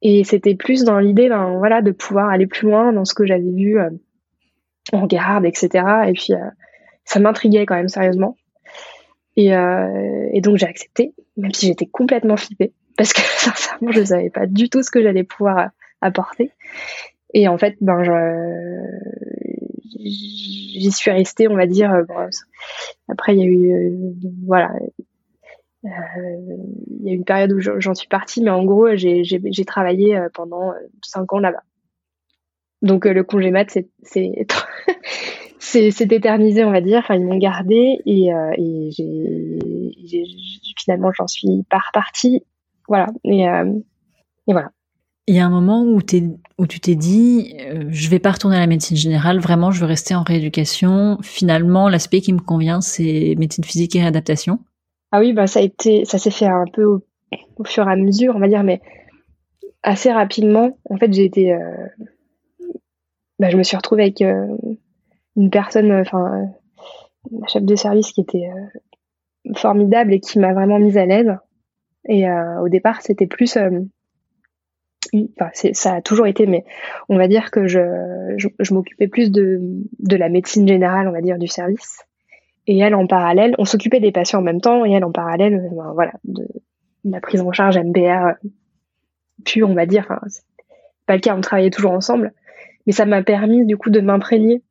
[0.00, 3.26] Et c'était plus dans l'idée, ben, voilà, de pouvoir aller plus loin dans ce que
[3.26, 3.90] j'avais vu euh,
[4.92, 5.84] en garde, etc.
[6.06, 6.50] Et puis, euh,
[7.04, 8.36] ça m'intriguait quand même sérieusement.
[9.36, 14.04] Et, et donc j'ai accepté, même si j'étais complètement flippée, parce que sincèrement je ne
[14.06, 15.68] savais pas du tout ce que j'allais pouvoir
[16.00, 16.52] apporter.
[17.34, 18.02] Et en fait, ben
[19.98, 21.92] j'y suis restée, on va dire.
[23.08, 24.12] après, il y a eu, euh,
[24.46, 24.72] voilà,
[25.84, 25.88] euh,
[27.00, 30.16] il y a eu une période où j'en suis partie, mais en gros, j'ai travaillé
[30.16, 30.72] euh, pendant
[31.02, 31.62] cinq ans là-bas.
[32.82, 33.66] Donc le congé mat,
[34.02, 36.98] c'est c'est éternisé, on va dire.
[36.98, 40.24] Enfin, ils m'ont gardé et, euh, et j'ai
[40.78, 42.42] finalement j'en suis pas repartie.
[42.88, 43.08] Voilà.
[43.24, 43.72] Et, euh,
[44.46, 44.70] et, voilà.
[45.28, 48.60] Il y a un moment où, tu t'es dit, euh, je vais pas retourner à
[48.60, 51.18] la médecine générale, vraiment, je veux rester en rééducation.
[51.22, 54.58] Finalement, l'aspect qui me convient, c'est médecine physique et réadaptation.
[55.12, 57.96] Ah oui, bah ça a été, ça s'est fait un peu au, fur et à
[57.96, 58.80] mesure, on va dire, mais
[59.82, 60.76] assez rapidement.
[60.90, 61.56] En fait, j'ai été,
[63.38, 64.22] bah, je me suis retrouvée avec
[65.38, 66.50] une personne, euh, enfin,
[67.32, 71.32] euh, chef de service qui était euh, formidable et qui m'a vraiment mise à l'aise.
[72.08, 72.24] Et
[72.62, 73.58] au départ, c'était plus
[75.14, 76.64] enfin, ça a toujours été, mais
[77.08, 77.80] on va dire que je,
[78.36, 79.60] je, m'occupais plus de,
[79.98, 82.04] de la médecine générale, on va dire, du service.
[82.66, 85.70] Et elle, en parallèle, on s'occupait des patients en même temps, et elle, en parallèle,
[85.72, 86.46] ben, voilà, de,
[87.04, 88.34] la prise en charge MBR,
[89.44, 90.20] puis on va dire, enfin,
[91.06, 92.32] pas le cas, on travaillait toujours ensemble,
[92.86, 94.62] mais ça m'a permis, du coup, de m'imprégner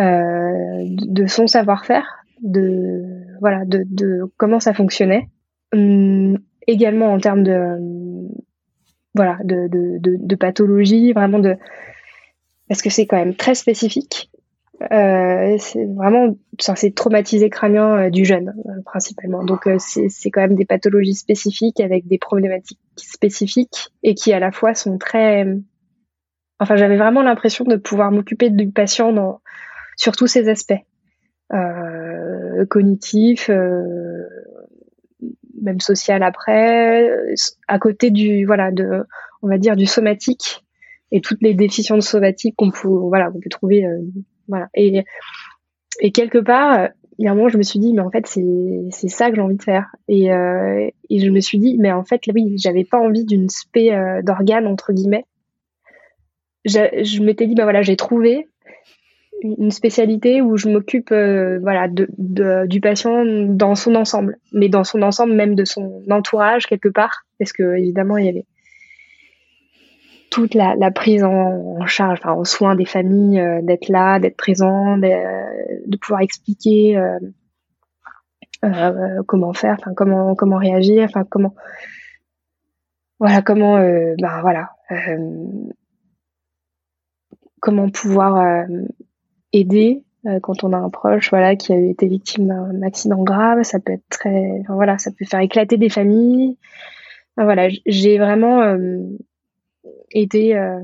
[0.00, 3.04] euh, de son savoir-faire, de
[3.40, 5.28] voilà, de, de, comment ça fonctionnait.
[5.72, 7.78] Hum, également en termes de
[9.14, 11.56] voilà de, de, de, pathologie, vraiment de
[12.68, 14.30] parce que c'est quand même très spécifique.
[14.90, 18.54] Euh, c'est vraiment c'est traumatisé crânien euh, du jeune
[18.84, 19.44] principalement.
[19.44, 24.50] Donc c'est quand même des pathologies spécifiques avec des problématiques spécifiques et qui à la
[24.50, 25.46] fois sont très
[26.58, 29.40] enfin j'avais vraiment l'impression de pouvoir m'occuper du patient dans
[29.96, 30.72] sur tous ces aspects
[31.52, 34.26] euh, cognitifs, euh,
[35.62, 37.10] même social après,
[37.68, 39.04] à côté du voilà de
[39.42, 40.64] on va dire du somatique
[41.10, 44.00] et toutes les déficiences somatiques qu'on peut voilà qu'on peut trouver euh,
[44.48, 44.68] voilà.
[44.74, 45.04] Et
[46.00, 46.88] et quelque part
[47.18, 48.44] il y a un moment je me suis dit mais en fait c'est
[48.90, 49.94] c'est ça que j'ai envie de faire.
[50.08, 53.48] Et euh, et je me suis dit mais en fait oui j'avais pas envie d'une
[53.48, 55.24] spé euh, d'organes entre guillemets.
[56.64, 58.48] Je, je m'étais dit bah voilà j'ai trouvé
[59.42, 64.84] une spécialité où je m'occupe euh, voilà de, du patient dans son ensemble, mais dans
[64.84, 68.46] son ensemble même de son entourage quelque part, parce que évidemment il y avait
[70.30, 74.96] toute la, prise en, charge, enfin en soin des familles, euh, d'être là, d'être présent,
[74.96, 77.18] de, pouvoir expliquer euh,
[79.26, 81.54] comment faire, enfin comment comment réagir, enfin comment
[83.18, 84.70] voilà comment ben voilà
[87.60, 88.66] comment pouvoir
[89.52, 93.62] aider euh, quand on a un proche voilà qui a été victime d'un accident grave.
[93.64, 96.56] Ça peut être très enfin, voilà ça peut faire éclater des familles.
[97.36, 98.98] Voilà j'ai vraiment euh,
[100.10, 100.80] été euh,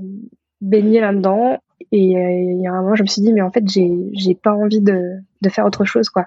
[0.60, 1.58] baignée là-dedans.
[1.92, 4.34] Et il y a un moment je me suis dit mais en fait j'ai j'ai
[4.34, 6.26] pas envie de de faire autre chose quoi.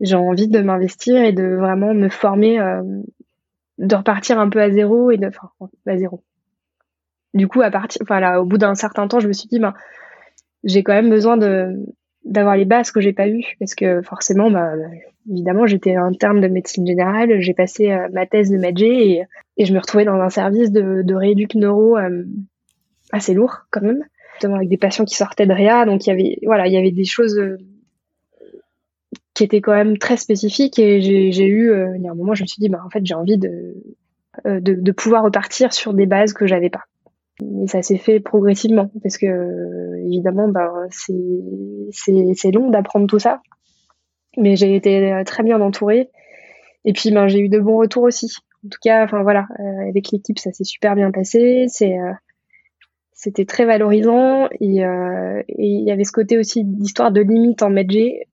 [0.00, 2.58] J'ai envie de m'investir et de vraiment me former
[3.78, 5.48] de repartir un peu à zéro et de enfin
[5.86, 6.22] à zéro.
[7.32, 9.58] Du coup à partir enfin là au bout d'un certain temps je me suis dit
[9.58, 9.74] ben
[10.64, 11.76] j'ai quand même besoin de
[12.24, 14.72] d'avoir les bases que j'ai pas eues parce que forcément bah,
[15.30, 19.22] évidemment j'étais interne de médecine générale j'ai passé euh, ma thèse de MedG et,
[19.58, 22.24] et je me retrouvais dans un service de, de rééduc neuro euh,
[23.12, 24.04] assez lourd quand même
[24.42, 25.86] avec des patients qui sortaient de réa.
[25.86, 27.56] Donc il y avait voilà il y avait des choses euh,
[29.32, 32.42] qui étaient quand même très spécifiques et j'ai eu il y a un moment je
[32.42, 33.74] me suis dit bah en fait j'ai envie de,
[34.44, 36.84] de de pouvoir repartir sur des bases que j'avais pas
[37.42, 43.42] mais ça s'est fait progressivement parce que évidemment ben c'est long d'apprendre tout ça.
[44.36, 46.10] Mais j'ai été très bien entourée.
[46.84, 48.32] Et puis ben j'ai eu de bons retours aussi.
[48.64, 51.66] En tout cas enfin voilà euh, avec l'équipe ça s'est super bien passé.
[51.68, 52.12] C'est euh,
[53.12, 54.48] c'était très valorisant.
[54.60, 58.26] Et euh, il y avait ce côté aussi d'histoire de limite en medg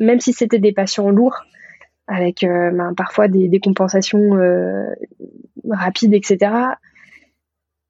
[0.00, 1.44] même si c'était des patients lourds,
[2.08, 4.30] avec ben, parfois des, des compensations
[5.70, 6.74] rapides, etc.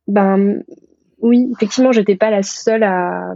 [0.06, 0.62] Ben
[1.20, 3.34] oui, effectivement, j'étais pas la seule à,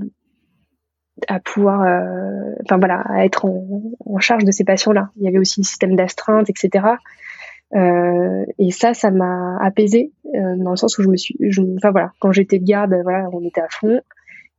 [1.26, 5.10] à pouvoir, euh, enfin voilà, à être en, charge de ces patients-là.
[5.16, 6.86] Il y avait aussi le système d'astreinte, etc.
[7.74, 11.36] Euh, et ça, ça m'a apaisé euh, dans le sens où je me suis,
[11.76, 14.00] enfin voilà, quand j'étais de garde, voilà, on était à fond.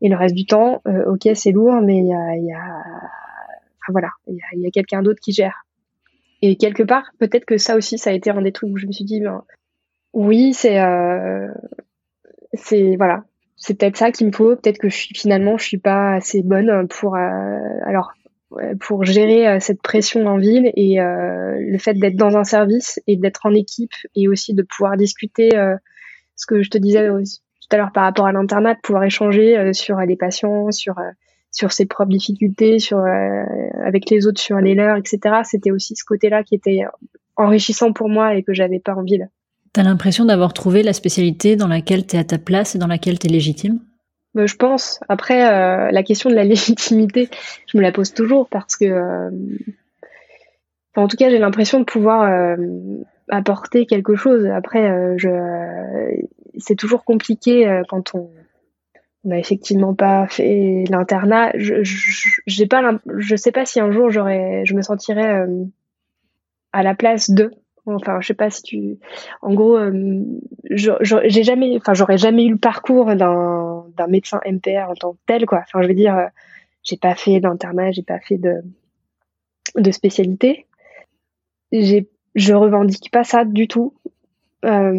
[0.01, 2.83] Et le reste du temps, ok, c'est lourd, mais il y a, y a,
[3.81, 5.65] enfin voilà, il y a, a quelqu'un d'autre qui gère.
[6.41, 8.87] Et quelque part, peut-être que ça aussi, ça a été un des trucs où je
[8.87, 9.43] me suis dit, ben,
[10.13, 10.79] oui, c'est,
[12.53, 13.23] c'est voilà,
[13.59, 14.55] c'est peut-être ça qu'il me faut.
[14.55, 18.13] Peut-être que je suis finalement, je suis pas assez bonne pour euh, alors
[18.79, 22.99] pour gérer euh, cette pression en ville et euh, le fait d'être dans un service
[23.05, 25.49] et d'être en équipe et aussi de pouvoir discuter
[26.35, 29.73] ce que je te disais tout à l'heure par rapport à l'internat, de pouvoir échanger
[29.73, 30.95] sur les patients, sur
[31.51, 33.03] sur ses propres difficultés, sur
[33.83, 35.41] avec les autres sur les leurs, etc.
[35.43, 36.81] C'était aussi ce côté-là qui était
[37.35, 39.29] enrichissant pour moi et que j'avais pas en ville.
[39.73, 43.19] T'as l'impression d'avoir trouvé la spécialité dans laquelle t'es à ta place et dans laquelle
[43.19, 43.79] t'es légitime?
[44.33, 44.99] Bah, Je pense.
[45.09, 47.29] Après, euh, la question de la légitimité,
[47.67, 49.29] je me la pose toujours parce que, euh,
[50.95, 52.55] en tout cas, j'ai l'impression de pouvoir euh,
[53.29, 54.45] apporter quelque chose.
[54.47, 55.15] Après,
[56.57, 58.31] c'est toujours compliqué quand on
[59.23, 61.51] n'a effectivement pas fait l'internat.
[61.55, 65.45] Je, je sais pas si un jour je me sentirais
[66.73, 67.51] à la place d'eux
[67.95, 68.97] Enfin, je sais pas si tu.
[69.41, 70.23] En gros, euh,
[70.69, 75.45] j'ai jamais, enfin, j'aurais jamais eu le parcours d'un médecin MPR en tant que tel,
[75.45, 75.59] quoi.
[75.59, 76.27] Enfin, je veux dire, euh,
[76.83, 78.61] j'ai pas fait d'internat, j'ai pas fait de
[79.75, 80.65] de spécialité.
[81.71, 83.93] J'ai, je revendique pas ça du tout.
[84.65, 84.93] Euh,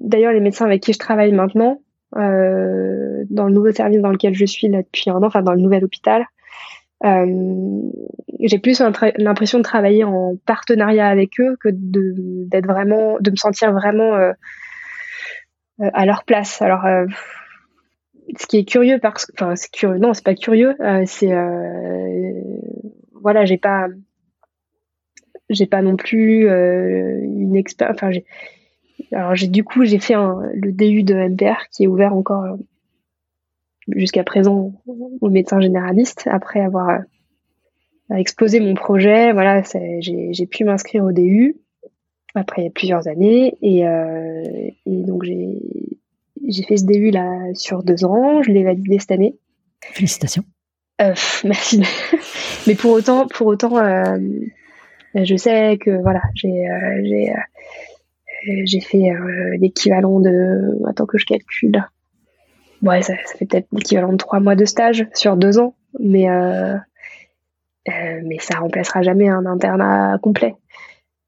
[0.00, 1.80] D'ailleurs, les médecins avec qui je travaille maintenant,
[2.14, 5.60] dans le nouveau service dans lequel je suis là depuis un an, enfin dans le
[5.60, 6.26] nouvel hôpital,
[7.04, 8.80] j'ai plus
[9.18, 14.32] l'impression de travailler en partenariat avec eux que d'être vraiment, de me sentir vraiment euh,
[15.80, 16.62] euh, à leur place.
[16.62, 16.84] Alors,
[18.36, 19.98] ce qui est curieux parce que, enfin, c'est curieux.
[19.98, 20.76] Non, c'est pas curieux.
[21.06, 21.32] c'est
[23.20, 23.88] voilà, j'ai pas,
[25.48, 27.96] j'ai pas non plus une expérience.
[27.96, 28.10] Enfin,
[29.12, 32.56] alors du coup j'ai fait un, le DU de MPR qui est ouvert encore
[33.88, 34.72] jusqu'à présent
[35.20, 39.32] au médecin généraliste après avoir euh, exposé mon projet.
[39.32, 39.62] Voilà,
[40.00, 41.56] j'ai pu m'inscrire au DU
[42.34, 48.42] après plusieurs années et, euh, et donc j'ai fait ce DU là sur deux ans.
[48.42, 49.36] Je l'ai validé cette année.
[49.80, 50.44] Félicitations.
[51.00, 51.14] Euh,
[51.44, 51.82] merci.
[52.66, 54.18] Mais pour autant, pour autant, euh,
[55.14, 56.66] je sais que voilà, j'ai
[58.80, 59.12] fait
[59.58, 61.84] l'équivalent de attends que je calcule
[62.82, 66.76] ouais, ça, fait peut-être l'équivalent de trois mois de stage sur deux ans, mais euh,
[67.88, 70.54] euh, mais ça remplacera jamais un internat complet.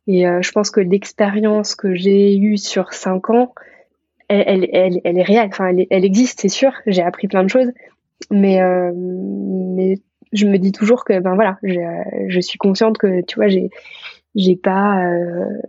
[0.06, 3.54] Et euh, je pense que l'expérience que j'ai eue sur cinq ans,
[4.28, 5.48] elle, elle, elle, est réelle.
[5.48, 6.72] Enfin, elle, elle existe, c'est sûr.
[6.86, 7.70] J'ai appris plein de choses,
[8.30, 9.96] mais euh, mais
[10.32, 11.80] je me dis toujours que ben voilà, je,
[12.28, 13.70] je suis consciente que tu vois, j'ai
[14.34, 15.60] j'ai pas euh,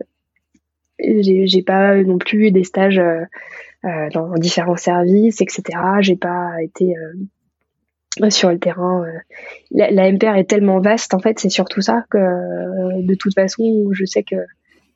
[0.98, 3.22] j'ai pas non plus des stages euh,
[3.84, 5.62] euh, dans différents services, etc.
[6.00, 9.04] J'ai pas été euh, sur le terrain.
[9.70, 12.18] La, la, MPR est tellement vaste, en fait, c'est surtout ça que
[13.02, 14.36] de toute façon, je sais que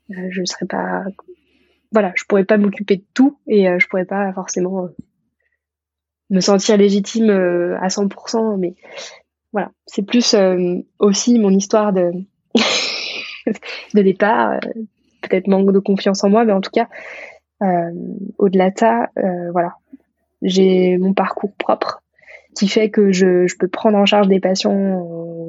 [0.08, 1.04] je ne serais pas.
[1.92, 4.88] Voilà, je pourrais pas m'occuper de tout et je pourrais pas forcément
[6.30, 8.74] me sentir légitime à 100%, mais
[9.52, 10.34] voilà, c'est plus
[10.98, 12.12] aussi mon histoire de
[13.94, 14.60] de départ,
[15.20, 16.88] peut-être manque de confiance en moi, mais en tout cas,
[17.62, 17.90] euh,
[18.38, 19.74] au-delà de ça, euh, voilà,
[20.42, 22.02] j'ai mon parcours propre
[22.56, 25.00] qui fait que je, je, peux prendre en charge des patients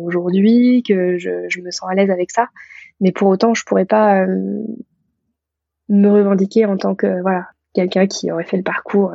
[0.05, 2.47] aujourd'hui, que je, je, me sens à l'aise avec ça.
[2.99, 4.63] Mais pour autant, je pourrais pas euh,
[5.89, 9.13] me revendiquer en tant que voilà quelqu'un qui aurait fait le parcours,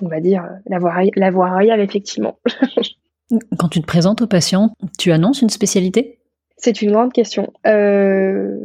[0.00, 2.38] on va dire la voie, la voie royale effectivement.
[3.58, 6.18] Quand tu te présentes aux patients, tu annonces une spécialité?
[6.56, 7.52] C'est une grande question.
[7.66, 8.56] Euh,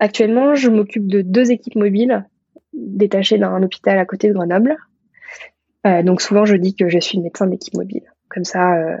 [0.00, 2.24] Actuellement, je m'occupe de deux équipes mobiles
[2.72, 4.76] détachées d'un hôpital à côté de Grenoble.
[5.86, 8.04] Euh, donc souvent, je dis que je suis médecin d'équipe mobile.
[8.28, 8.96] Comme ça, euh,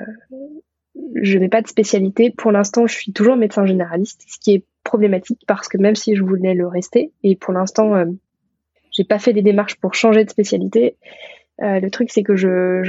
[1.14, 2.30] je n'ai pas de spécialité.
[2.30, 6.16] Pour l'instant, je suis toujours médecin généraliste, ce qui est problématique parce que même si
[6.16, 8.06] je voulais le rester, et pour l'instant, euh,
[8.90, 10.96] j'ai pas fait des démarches pour changer de spécialité.
[11.60, 12.82] Le truc, c'est que je,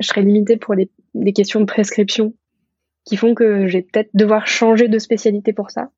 [0.00, 2.32] serais limitée pour des, des questions de prescription
[3.04, 5.90] qui font que je vais peut-être devoir changer de spécialité pour ça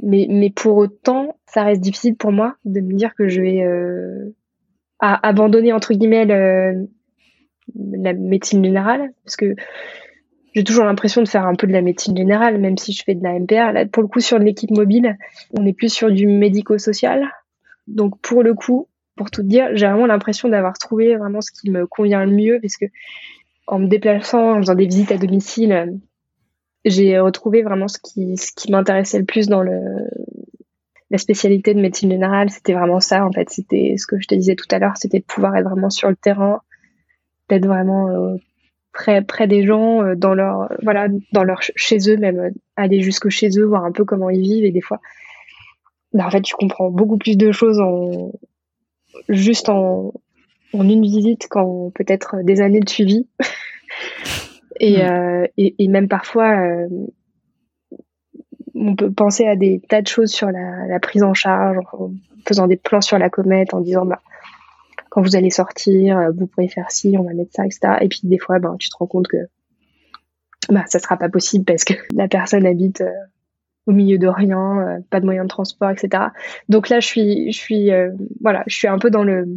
[0.00, 3.62] mais, mais pour autant, ça reste difficile pour moi de me dire que je vais
[3.62, 4.34] euh,
[5.00, 6.24] abandonner entre guillemets
[7.74, 9.54] la médecine générale, parce que
[10.54, 13.14] j'ai toujours l'impression de faire un peu de la médecine générale, même si je fais
[13.14, 13.72] de la MPR.
[13.72, 15.16] Là, pour le coup, sur l'équipe mobile,
[15.58, 17.26] on est plus sur du médico-social.
[17.86, 21.70] Donc, pour le coup, pour tout dire, j'ai vraiment l'impression d'avoir trouvé vraiment ce qui
[21.70, 22.84] me convient le mieux, parce que
[23.66, 25.98] en me déplaçant, en faisant des visites à domicile,
[26.84, 32.50] j'ai retrouvé vraiment ce qui, m'intéressait le plus dans la spécialité de médecine générale.
[32.50, 33.50] C'était vraiment ça, en fait.
[33.50, 36.08] C'était ce que je te disais tout à l'heure, c'était de pouvoir être vraiment sur
[36.08, 36.60] le terrain,
[37.48, 38.36] d'être vraiment euh,
[38.92, 43.28] près, des gens, euh, dans leur, voilà, dans leur, chez eux, même euh, aller jusque
[43.28, 44.64] chez eux, voir un peu comment ils vivent.
[44.64, 45.00] Et des fois,
[46.12, 47.80] bah, en fait, tu comprends beaucoup plus de choses
[49.28, 50.12] juste en
[50.72, 53.28] une visite qu'en peut-être des années de suivi.
[54.80, 55.00] et, mm.
[55.00, 56.88] euh, et, et, même parfois, euh,
[58.74, 62.10] on peut penser à des tas de choses sur la, la, prise en charge, en
[62.46, 64.20] faisant des plans sur la comète, en disant bah,
[65.12, 67.98] quand vous allez sortir, euh, vous pourrez faire ci, on va mettre ça, etc.
[68.00, 69.36] Et puis des fois, ben, tu te rends compte que
[70.70, 73.10] bah, ça sera pas possible parce que la personne habite euh,
[73.86, 76.28] au milieu de rien, euh, pas de moyens de transport, etc.
[76.70, 77.90] Donc là, je suis, je suis,
[78.40, 79.48] voilà, je suis un peu dans le.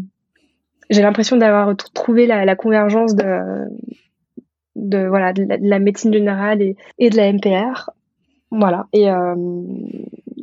[0.89, 3.24] J'ai l'impression d'avoir trouvé la, la, convergence de,
[4.76, 7.89] de voilà, de la, médecine générale et, et, de la MPR.
[8.51, 8.88] Voilà.
[8.93, 9.07] Et,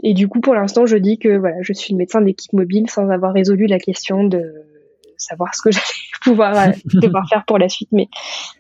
[0.03, 2.91] et du coup, pour l'instant, je dis que voilà, je suis une médecin d'équipe mobile
[2.91, 4.43] sans avoir résolu la question de
[5.23, 5.85] savoir ce que j'allais
[6.23, 7.89] pouvoir euh, devoir faire pour la suite.
[7.93, 8.09] Mais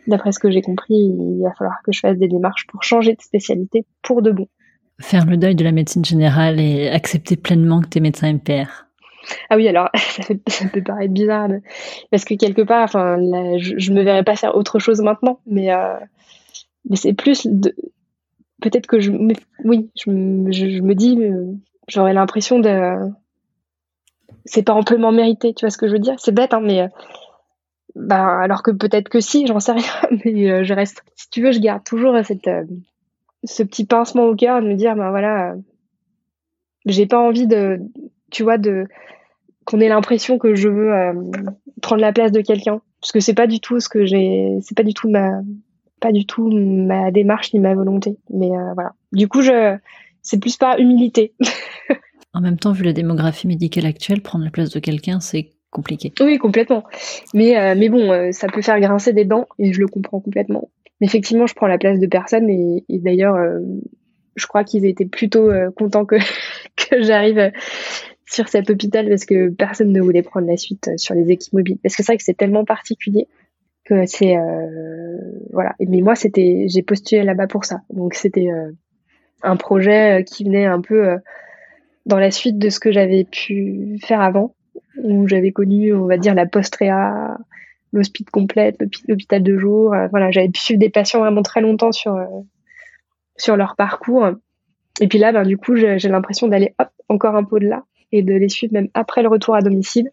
[0.06, 3.14] d'après ce que j'ai compris, il va falloir que je fasse des démarches pour changer
[3.14, 4.46] de spécialité pour de bon.
[5.00, 8.86] Faire le deuil de la médecine générale et accepter pleinement que tu es médecin MPR.
[9.50, 9.88] Ah oui, alors
[10.46, 11.48] ça, peut paraître bizarre,
[12.10, 13.16] parce que quelque part, enfin,
[13.58, 15.96] je, me verrais pas faire autre chose maintenant, mais euh,
[16.88, 17.74] mais c'est plus de,
[18.60, 19.12] peut-être que je,
[19.64, 21.52] oui, je, me dis, euh,
[21.88, 23.10] j'aurais l'impression de
[24.44, 26.18] c'est pas amplement mérité, tu vois ce que je veux dire?
[26.18, 26.88] C'est bête, hein, mais euh,
[27.94, 29.92] bah alors que peut-être que si, j'en sais rien,
[30.24, 31.02] mais euh, je reste.
[31.14, 32.48] Si tu veux, je garde toujours cette
[33.44, 35.54] ce petit pincement au cœur de me dire, ben voilà,
[36.86, 37.80] j'ai pas envie de,
[38.32, 38.86] tu vois, de
[39.64, 40.90] qu'on ait l'impression que je veux
[41.80, 44.76] prendre la place de quelqu'un, parce que c'est pas du tout ce que j'ai, c'est
[44.76, 45.40] pas du tout ma,
[46.00, 48.92] pas du tout ma démarche ni ma volonté, mais voilà.
[49.12, 49.76] Du coup, je,
[50.22, 51.34] c'est plus par humilité.
[52.34, 56.12] En même temps, vu la démographie médicale actuelle, prendre la place de quelqu'un, c'est compliqué.
[56.20, 56.84] Oui, complètement.
[57.34, 60.20] Mais, euh, mais bon, euh, ça peut faire grincer des dents et je le comprends
[60.20, 60.70] complètement.
[61.00, 63.58] Mais effectivement, je prends la place de personne et, d'ailleurs, euh,
[64.36, 66.16] je crois qu'ils étaient plutôt contents que,
[66.76, 67.52] que j'arrive
[68.32, 71.78] sur cet hôpital parce que personne ne voulait prendre la suite sur les équipes mobiles.
[71.82, 73.28] Parce que c'est vrai que c'est tellement particulier
[73.84, 74.36] que c'est
[75.52, 75.74] voilà.
[75.80, 77.80] Mais moi, c'était, j'ai postulé là-bas pour ça.
[77.90, 78.48] Donc c'était
[79.42, 81.18] un projet qui venait un peu
[82.06, 84.54] dans la suite de ce que j'avais pu faire avant,
[85.02, 87.38] où j'avais connu, on va dire, la post-réa,
[87.92, 89.94] l'hospice complète, l'hôpital de jour.
[89.94, 92.26] Euh, voilà, j'avais pu suivre des patients vraiment très longtemps sur, euh,
[93.36, 94.30] sur leur parcours.
[95.00, 97.84] Et puis là, ben, du coup, j'ai l'impression d'aller hop, encore un peu de là
[98.12, 100.10] et de les suivre même après le retour à domicile.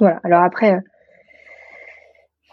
[0.00, 0.80] Voilà, alors après,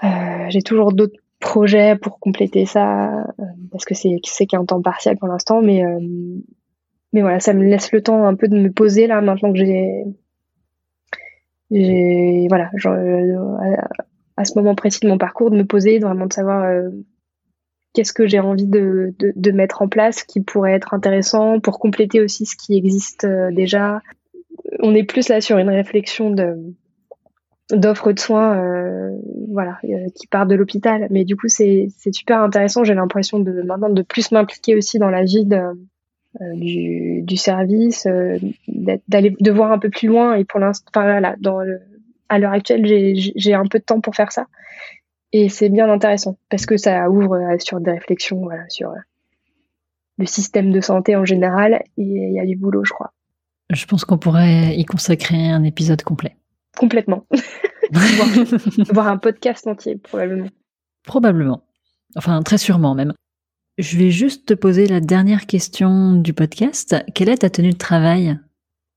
[0.04, 3.26] euh, j'ai toujours d'autres projets pour compléter ça,
[3.72, 5.84] parce que c'est qu'un temps partiel pour l'instant, mais
[7.14, 9.60] mais voilà, ça me laisse le temps un peu de me poser là maintenant que
[9.60, 10.06] j'ai,
[12.48, 12.70] voilà,
[14.38, 16.90] à, ce moment précis de mon parcours, de me poser, vraiment de savoir euh,
[17.94, 22.22] qu'est-ce que j'ai envie de, de, mettre en place qui pourrait être intéressant pour compléter
[22.22, 24.02] aussi ce qui existe euh, déjà.
[24.80, 26.56] On est plus là sur une réflexion de
[27.72, 29.18] d'offres de soins euh,
[29.48, 29.80] voilà
[30.14, 34.02] qui part de l'hôpital mais du coup c'est super intéressant j'ai l'impression de maintenant de
[34.02, 35.48] plus m'impliquer aussi dans la vie
[36.40, 38.38] euh, du, du, service, euh,
[39.10, 40.36] d'aller de voir un peu plus loin.
[40.36, 41.82] Et pour l'instant, enfin, voilà, dans le,
[42.30, 44.48] à l'heure actuelle, j'ai un peu de temps pour faire ça.
[45.34, 48.94] Et c'est bien intéressant parce que ça ouvre euh, sur des réflexions voilà, sur
[50.18, 51.84] le système de santé en général.
[51.98, 53.12] Et il y a du boulot, je crois.
[53.72, 56.36] Je pense qu'on pourrait y consacrer un épisode complet.
[56.78, 57.26] Complètement.
[57.92, 58.28] voir,
[58.90, 60.50] voir un podcast entier, probablement.
[61.04, 61.64] Probablement.
[62.16, 63.14] Enfin, très sûrement même.
[63.78, 66.96] Je vais juste te poser la dernière question du podcast.
[67.16, 68.38] Quelle est ta tenue de travail?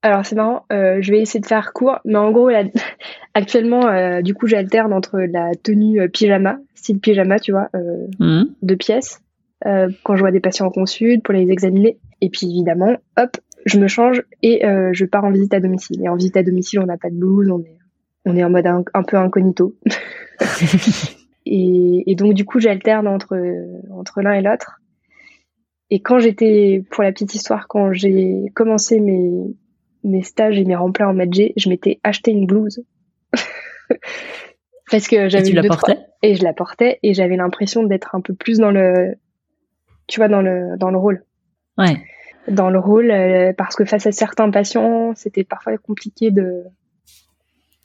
[0.02, 2.50] Alors c'est marrant, euh, je vais essayer de faire court, mais en gros
[3.34, 7.70] actuellement euh, du coup j'alterne entre la tenue euh, pyjama, style pyjama tu vois,
[8.18, 8.42] mmh.
[8.60, 9.22] de pièces,
[9.62, 13.78] quand je vois des patients en consulte pour les examiner, et puis évidemment hop je
[13.78, 14.60] me change et
[14.92, 16.02] je pars en visite à domicile.
[16.04, 17.78] Et en visite à domicile on n'a pas de blouse, on est
[18.26, 19.76] on est en mode un, un peu incognito.
[21.46, 23.36] Et, donc du coup, j'alterne entre
[23.90, 24.80] entre l'un et l'autre.
[25.90, 29.30] Et quand j'étais, pour la petite histoire, quand j'ai commencé mes
[30.04, 32.84] mes stages et mes remplats en G, je m'étais acheté une blouse
[34.90, 35.98] parce que j'avais et tu la portais?
[36.22, 39.14] et je la portais et j'avais l'impression d'être un peu plus dans le
[40.06, 41.24] tu vois, dans le, dans le rôle.
[41.78, 41.96] Ouais.
[42.48, 46.64] Dans le rôle, euh, parce que face à certains patients, c'était parfois compliqué de.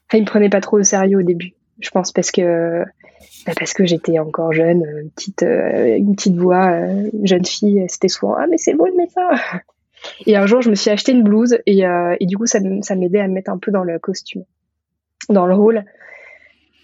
[0.07, 2.83] Enfin, ils me prenaient pas trop au sérieux au début, je pense, parce que
[3.45, 7.85] bah, parce que j'étais encore jeune, une petite, euh, une petite voix, euh, jeune fille,
[7.87, 9.29] c'était souvent ah mais c'est beau le médecin.
[10.25, 11.81] Et un jour, je me suis acheté une blouse et,
[12.19, 14.45] et du coup, ça, ça m'aidait à me mettre un peu dans le costume,
[15.27, 15.83] dans le rôle.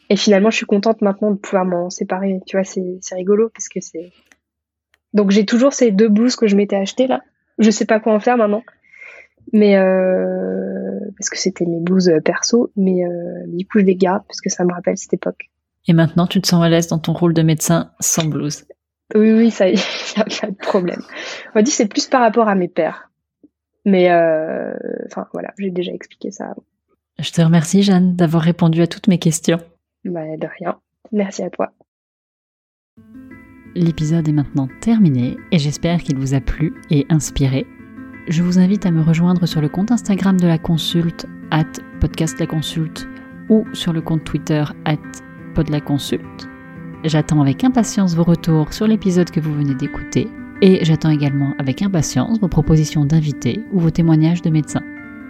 [0.10, 2.40] Et finalement, je suis contente maintenant de pouvoir m'en séparer.
[2.46, 4.12] Tu vois, c'est rigolo parce que c'est.
[5.14, 7.22] Donc j'ai toujours ces deux blouses que je m'étais achetées là.
[7.58, 8.64] Je sais pas quoi en faire maintenant,
[9.54, 11.00] mais euh...
[11.18, 12.72] parce que c'était mes blouses euh, perso.
[12.76, 13.44] Mais euh...
[13.48, 15.50] du coup, je les garde parce que ça me rappelle cette époque.
[15.88, 18.66] Et maintenant, tu te sens à l'aise dans ton rôle de médecin sans blouse?
[19.14, 21.02] Oui, oui, ça y est, a pas de problème.
[21.54, 23.12] On dit c'est plus par rapport à mes pères.
[23.86, 24.74] Mais euh...
[25.06, 26.56] enfin voilà, j'ai déjà expliqué ça.
[27.20, 29.60] Je te remercie, Jeanne, d'avoir répondu à toutes mes questions.
[30.04, 30.80] Bah, de rien.
[31.12, 31.72] Merci à toi.
[33.76, 37.68] L'épisode est maintenant terminé et j'espère qu'il vous a plu et inspiré.
[38.30, 41.66] Je vous invite à me rejoindre sur le compte Instagram de la consulte, at
[42.00, 43.06] podcast la consulte,
[43.50, 44.96] ou sur le compte Twitter, at
[45.56, 46.48] pod la consulte.
[47.04, 50.30] J'attends avec impatience vos retours sur l'épisode que vous venez d'écouter
[50.62, 54.84] et j'attends également avec impatience vos propositions d'invités ou vos témoignages de médecins.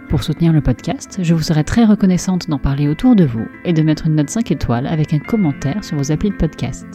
[0.08, 3.72] Pour soutenir le podcast, je vous serais très reconnaissante d'en parler autour de vous et
[3.72, 6.86] de mettre une note 5 étoiles avec un commentaire sur vos applis de podcast.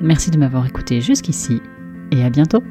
[0.00, 1.62] Merci de m'avoir écouté jusqu'ici
[2.10, 2.62] et à bientôt